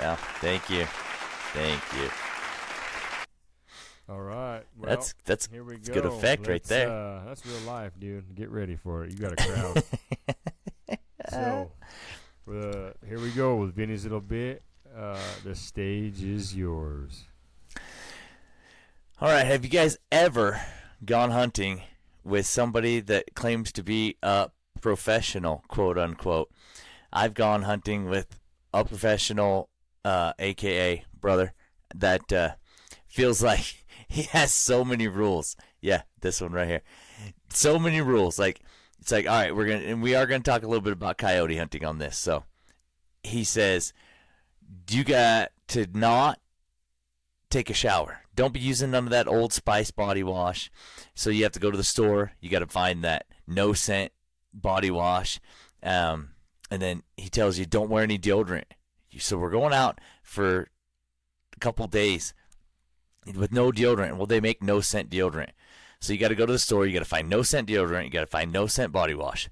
[0.00, 0.16] Yeah.
[0.16, 0.86] Thank you.
[1.56, 2.10] Thank you.
[4.10, 4.60] All right.
[4.78, 5.94] Well, that's that's here we that's go.
[5.94, 6.90] good effect right there.
[6.90, 8.34] Uh, that's real life, dude.
[8.34, 9.12] Get ready for it.
[9.12, 9.82] You got a crowd.
[11.30, 11.70] so,
[12.46, 14.62] uh, here we go with Vinny's little bit.
[14.94, 17.24] Uh, the stage is yours.
[19.18, 19.46] All right.
[19.46, 20.60] Have you guys ever
[21.06, 21.80] gone hunting
[22.22, 24.50] with somebody that claims to be a
[24.82, 26.50] professional, quote unquote?
[27.14, 28.38] I've gone hunting with
[28.74, 29.70] a professional,
[30.04, 31.54] uh, aka brother,
[31.92, 32.50] that uh,
[33.08, 35.56] feels like he has so many rules.
[35.80, 36.82] Yeah, this one right here.
[37.48, 38.38] So many rules.
[38.38, 38.60] Like
[39.00, 41.18] it's like, all right, we're gonna and we are gonna talk a little bit about
[41.18, 42.16] coyote hunting on this.
[42.16, 42.44] So
[43.24, 43.92] he says,
[44.88, 46.38] you got to not
[47.50, 48.20] take a shower.
[48.36, 50.70] Don't be using none of that Old Spice body wash.
[51.16, 52.34] So you have to go to the store.
[52.40, 54.12] You got to find that no scent
[54.54, 55.40] body wash.
[55.82, 56.34] Um,
[56.70, 58.70] and then he tells you don't wear any deodorant.
[59.18, 60.68] So we're going out for
[61.60, 62.34] couple days
[63.34, 64.16] with no deodorant.
[64.16, 65.50] Well, they make no scent deodorant.
[66.00, 66.86] So you got to go to the store.
[66.86, 68.04] You got to find no scent deodorant.
[68.04, 69.48] You got to find no scent body wash.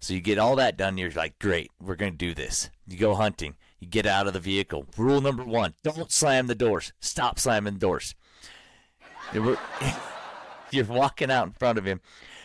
[0.00, 0.98] So you get all that done.
[0.98, 2.70] You're like, great, we're going to do this.
[2.86, 3.54] You go hunting.
[3.80, 4.86] You get out of the vehicle.
[4.96, 6.92] Rule number one don't slam the doors.
[7.00, 8.14] Stop slamming doors.
[10.70, 12.00] You're walking out in front of him.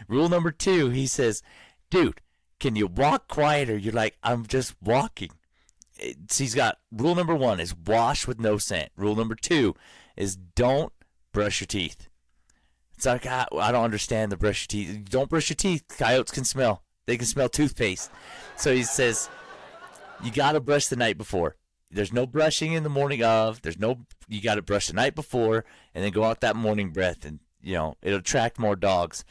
[0.07, 1.41] Rule number two, he says,
[1.89, 2.21] dude,
[2.59, 3.77] can you walk quieter?
[3.77, 5.31] You're like, I'm just walking.
[6.31, 8.91] He's got rule number one is wash with no scent.
[8.95, 9.75] Rule number two
[10.15, 10.93] is don't
[11.31, 12.07] brush your teeth.
[12.95, 15.09] It's like, I, I don't understand the brush your teeth.
[15.09, 15.85] Don't brush your teeth.
[15.87, 16.83] Coyotes can smell.
[17.05, 18.11] They can smell toothpaste.
[18.57, 19.29] So he says,
[20.21, 21.55] you got to brush the night before.
[21.89, 23.61] There's no brushing in the morning of.
[23.61, 25.63] There's no, you got to brush the night before
[25.95, 29.23] and then go out that morning breath and, you know, it'll attract more dogs.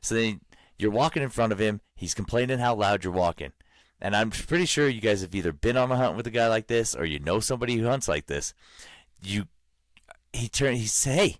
[0.00, 0.40] So then
[0.78, 1.80] you're walking in front of him.
[1.96, 3.52] He's complaining how loud you're walking.
[4.00, 6.48] And I'm pretty sure you guys have either been on a hunt with a guy
[6.48, 8.52] like this or you know somebody who hunts like this.
[9.22, 9.46] You,
[10.32, 11.36] he turned, he said, hey,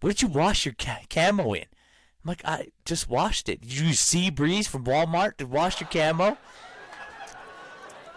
[0.00, 1.62] did you wash your ca- camo in?
[1.62, 3.60] I'm like, I just washed it.
[3.60, 6.36] Did you use Sea Breeze from Walmart to wash your camo?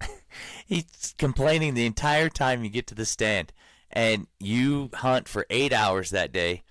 [0.66, 3.54] He's complaining the entire time you get to the stand.
[3.90, 6.64] And you hunt for eight hours that day,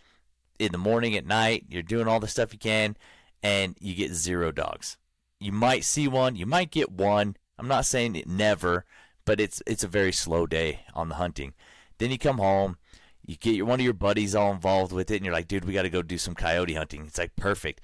[0.58, 1.64] in the morning, at night.
[1.68, 2.96] You're doing all the stuff you can,
[3.42, 4.96] and you get zero dogs.
[5.38, 7.36] You might see one, you might get one.
[7.58, 8.84] I'm not saying it never,
[9.24, 11.54] but it's it's a very slow day on the hunting.
[11.98, 12.76] Then you come home,
[13.24, 15.64] you get your, one of your buddies all involved with it, and you're like, dude,
[15.64, 17.04] we got to go do some coyote hunting.
[17.06, 17.80] It's like perfect.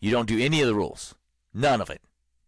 [0.00, 1.14] You don't do any of the rules,
[1.52, 2.02] none of it.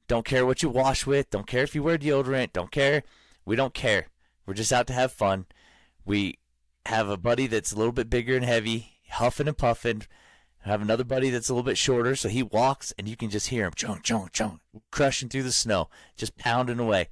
[0.07, 1.30] Don't care what you wash with.
[1.30, 2.55] Don't care if you wear deodorant.
[2.55, 3.03] Don't care.
[3.44, 4.07] We don't care.
[4.46, 5.44] We're just out to have fun.
[6.07, 6.38] We
[6.86, 10.05] have a buddy that's a little bit bigger and heavy, huffing and puffing.
[10.69, 13.49] Have another buddy that's a little bit shorter, so he walks and you can just
[13.49, 14.61] hear him chunk, chunk, chunk,
[14.91, 17.09] crushing through the snow, just pounding away.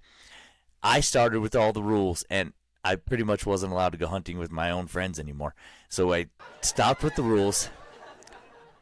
[0.83, 2.53] I started with all the rules and
[2.85, 5.55] I pretty much wasn't allowed to go hunting with my own friends anymore.
[5.89, 6.27] So I
[6.61, 7.71] stopped with the rules.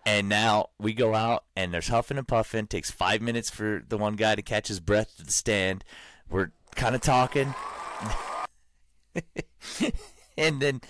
[0.05, 2.67] And now we go out and there's huffing and puffing.
[2.67, 5.85] Takes five minutes for the one guy to catch his breath to the stand.
[6.29, 7.55] We're kind of talking.
[10.37, 10.81] and then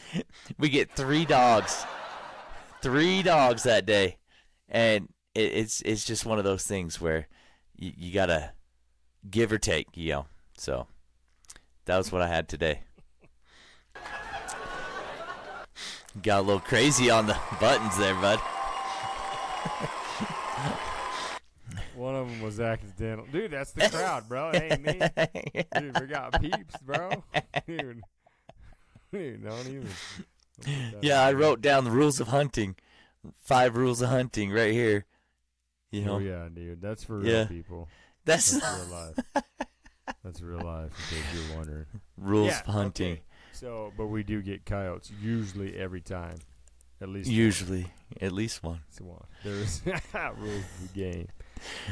[0.59, 1.85] we get three dogs.
[2.85, 4.18] Three dogs that day.
[4.68, 7.28] And it, it's it's just one of those things where
[7.78, 8.53] you, you got to
[9.30, 10.26] give or take, you know.
[10.59, 10.87] So
[11.87, 12.82] that was what I had today.
[16.22, 18.39] Got a little crazy on the buttons there, bud.
[21.97, 23.24] One of them was accidental.
[23.32, 24.51] Dude, that's the crowd, bro.
[24.51, 25.01] It ain't me.
[25.80, 27.24] Dude, we got peeps, bro.
[27.66, 28.03] Dude.
[29.11, 29.89] Dude, don't even.
[30.62, 32.76] Don't put that Yeah, I wrote down the rules of hunting.
[33.38, 35.07] Five rules of hunting right here.
[35.90, 36.80] You know, Oh, yeah, dude.
[36.82, 37.88] That's for real people.
[38.24, 39.44] that's That's real life.
[40.22, 41.86] That's real life, in case you're wondering.
[42.18, 43.12] rules Yeah, of hunting.
[43.12, 43.22] okay.
[43.52, 46.36] So, but we do get coyotes usually every time.
[47.00, 47.36] At least one.
[47.36, 47.86] Usually,
[48.20, 48.80] at least one.
[48.88, 49.24] It's one.
[49.44, 49.82] There's
[50.38, 51.28] rules of the game.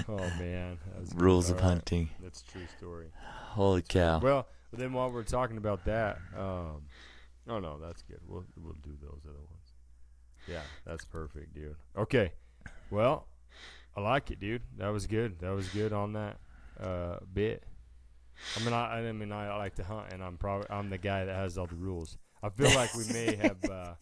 [0.08, 1.22] Oh man, was good.
[1.22, 1.64] Rules of right.
[1.64, 2.10] hunting.
[2.22, 3.06] That's a true story.
[3.50, 4.18] Holy cow.
[4.20, 6.82] Well, then while we're talking about that, um,
[7.48, 8.20] oh no, that's good.
[8.26, 9.72] We'll we'll do those other ones.
[10.48, 11.76] Yeah, that's perfect, dude.
[11.96, 12.32] Okay,
[12.90, 13.26] well,
[13.96, 14.62] I like it, dude.
[14.78, 15.38] That was good.
[15.40, 16.38] That was good on that
[16.80, 17.62] uh, bit.
[18.58, 21.24] I mean, I, I mean, I like to hunt, and I'm probably I'm the guy
[21.24, 22.16] that has all the rules.
[22.42, 23.64] I feel like we may have.
[23.70, 23.94] Uh,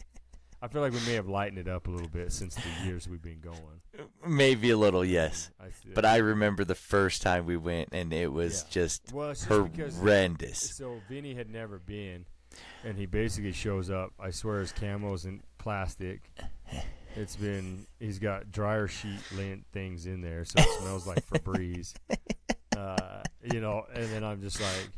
[0.63, 3.09] I feel like we may have lightened it up a little bit since the years
[3.09, 3.81] we've been going.
[4.27, 5.51] Maybe a little, yes.
[5.59, 8.71] I But I remember the first time we went, and it was Yeah.
[8.71, 10.77] just well, it's just because horrendous.
[10.77, 12.27] So Vinny had never been,
[12.85, 14.13] and he basically shows up.
[14.19, 16.31] I swear his camo's in plastic.
[17.17, 21.95] It's been he's got dryer sheet lint things in there, so it smells like Febreze.
[22.77, 23.23] Uh,
[23.53, 24.89] you know, and then I'm just like,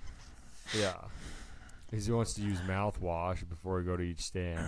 [0.79, 0.95] yeah.
[1.91, 4.65] He wants to use mouthwash before we go to each stand.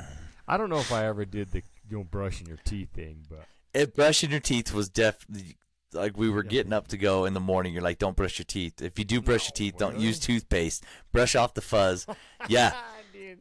[0.48, 3.46] I don't know if I ever did the you know brushing your teeth thing, but
[3.72, 5.56] It, brushing your teeth was definitely
[5.94, 7.72] like we were getting up to go in the morning.
[7.72, 8.82] You're like, don't brush your teeth.
[8.82, 10.84] If you do brush your teeth, don't use toothpaste.
[11.12, 12.06] Brush off the fuzz.
[12.48, 12.74] Yeah,
[13.14, 13.38] Dude.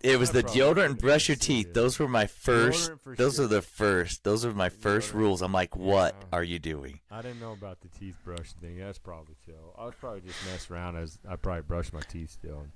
[0.00, 1.74] it was the deodorant and brush your teeth.
[1.74, 2.92] Those were my first.
[3.16, 4.22] Those are the first.
[4.22, 5.42] Those are my first rules.
[5.42, 7.00] I'm like, what are you doing?
[7.10, 8.78] I didn't know about the teeth brush thing.
[8.78, 9.74] That's probably chill.
[9.76, 12.70] I was probably just messing around as I probably brushed my teeth still, and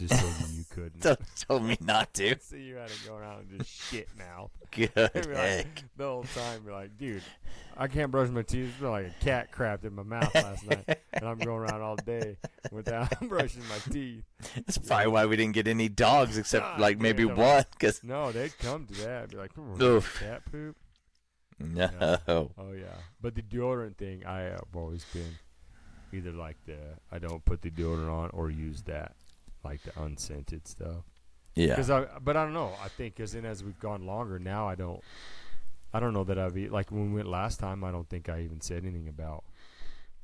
[0.00, 1.00] just so you, you couldn't.
[1.02, 2.38] Told told me not to.
[2.40, 4.50] See you had to go around and just shit mouth.
[4.70, 7.22] Good like, the whole time, you're like, dude,
[7.76, 8.70] I can't brush my teeth.
[8.74, 11.96] It's like a cat crapped in my mouth last night, and I'm going around all
[11.96, 12.36] day
[12.72, 14.24] without brushing my teeth.
[14.54, 17.64] That's probably why we didn't get any dogs except like maybe one.
[17.78, 19.22] Cause No, they'd come to that.
[19.24, 20.20] I'd Be like, "Hmm, Oof.
[20.20, 20.76] cat poop.
[21.58, 22.18] no.
[22.28, 25.36] Oh yeah, but the deodorant thing, I have always been
[26.12, 26.78] either like the
[27.12, 29.14] I don't put the deodorant on or use that,
[29.64, 31.04] like the unscented stuff.
[31.54, 31.76] Yeah.
[31.76, 32.72] Cause I, but I don't know.
[32.82, 35.02] I think because then as we've gone longer, now I don't.
[35.92, 37.82] I don't know that I've like when we went last time.
[37.82, 39.42] I don't think I even said anything about.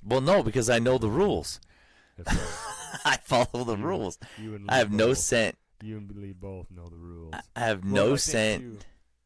[0.04, 1.60] Well, no, because I know the rules.
[3.04, 4.18] I follow the You- rules.
[4.38, 5.56] you and I have no scent.
[5.82, 7.34] You and Lee both know the rules.
[7.54, 8.62] I have Well, no think, scent.
[8.62, 8.78] too,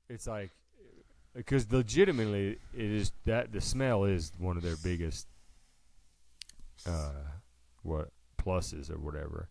[0.09, 0.51] it's like
[1.35, 5.29] because legitimately it is that the smell is one of their biggest
[6.87, 7.11] uh
[7.83, 8.09] what
[8.39, 9.49] pluses or whatever.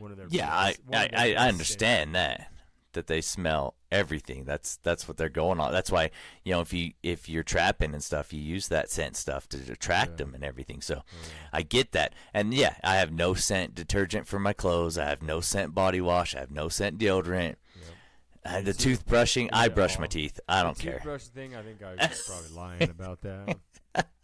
[0.00, 2.50] One of their Yeah, I, I, I, I understand that
[2.92, 4.44] that they smell everything.
[4.44, 5.70] That's that's what they're going on.
[5.70, 6.10] That's why
[6.44, 9.58] you know if you if you're trapping and stuff, you use that scent stuff to
[9.72, 10.16] attract Yeah.
[10.24, 10.80] them and everything.
[10.80, 10.94] So.
[10.94, 11.28] Yeah.
[11.52, 12.14] I get that.
[12.34, 14.98] And yeah, I have no scent detergent for my clothes.
[14.98, 16.34] I have no scent body wash.
[16.34, 17.54] I have no scent deodorant.
[17.76, 17.94] Yep.
[18.42, 20.40] Uh, the toothbrushing, I yeah, brush my teeth.
[20.48, 20.92] I don't the care.
[20.94, 23.58] Toothbrush thing, I think I was probably lying about that.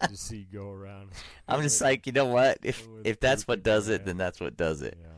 [0.09, 1.11] Just see you go around.
[1.47, 2.59] I'm just like, you know what?
[2.63, 4.97] If if that's what does it, then that's what does it.
[5.01, 5.09] Yeah.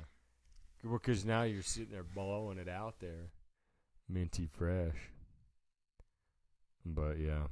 [0.83, 3.31] Because now you're sitting there blowing it out there,
[4.09, 4.97] minty fresh.
[6.85, 7.45] But yeah.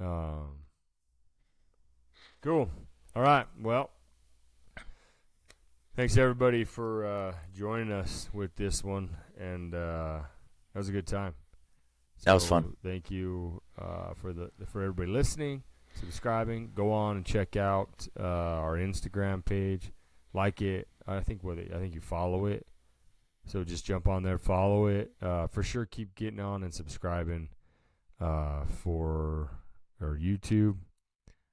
[0.00, 0.58] Um.
[2.42, 2.70] Cool.
[3.16, 3.46] All right.
[3.60, 3.90] Well.
[5.94, 10.20] Thanks everybody for uh, joining us with this one, and uh,
[10.72, 11.34] that was a good time.
[12.24, 12.76] That was fun.
[12.82, 15.64] Thank you uh, for the for everybody listening,
[16.00, 16.70] subscribing.
[16.74, 19.92] Go on and check out uh, our Instagram page
[20.32, 20.88] like it.
[21.06, 22.66] I think what I think you follow it.
[23.46, 25.12] So just jump on there, follow it.
[25.20, 27.48] Uh, for sure, keep getting on and subscribing
[28.20, 29.50] uh, for
[30.00, 30.76] our YouTube.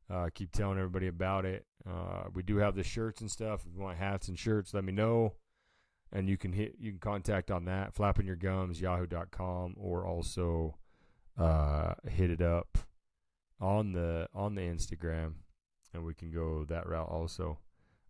[0.10, 1.66] Uh, keep telling everybody about it.
[1.88, 3.62] Uh, we do have the shirts and stuff.
[3.68, 5.36] If you want hats and shirts, let me know.
[6.12, 10.76] And you can hit you can contact on that flapping your gums yahoo.com or also
[11.38, 12.80] uh, hit it up
[13.62, 15.34] on the on the Instagram
[15.94, 17.60] and we can go that route also.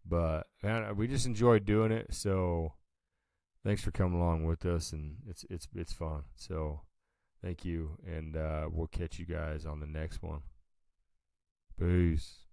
[0.09, 2.13] But man, we just enjoyed doing it.
[2.13, 2.73] So
[3.63, 6.23] thanks for coming along with us, and it's it's it's fun.
[6.35, 6.81] So
[7.43, 10.41] thank you, and uh, we'll catch you guys on the next one.
[11.79, 12.48] Peace.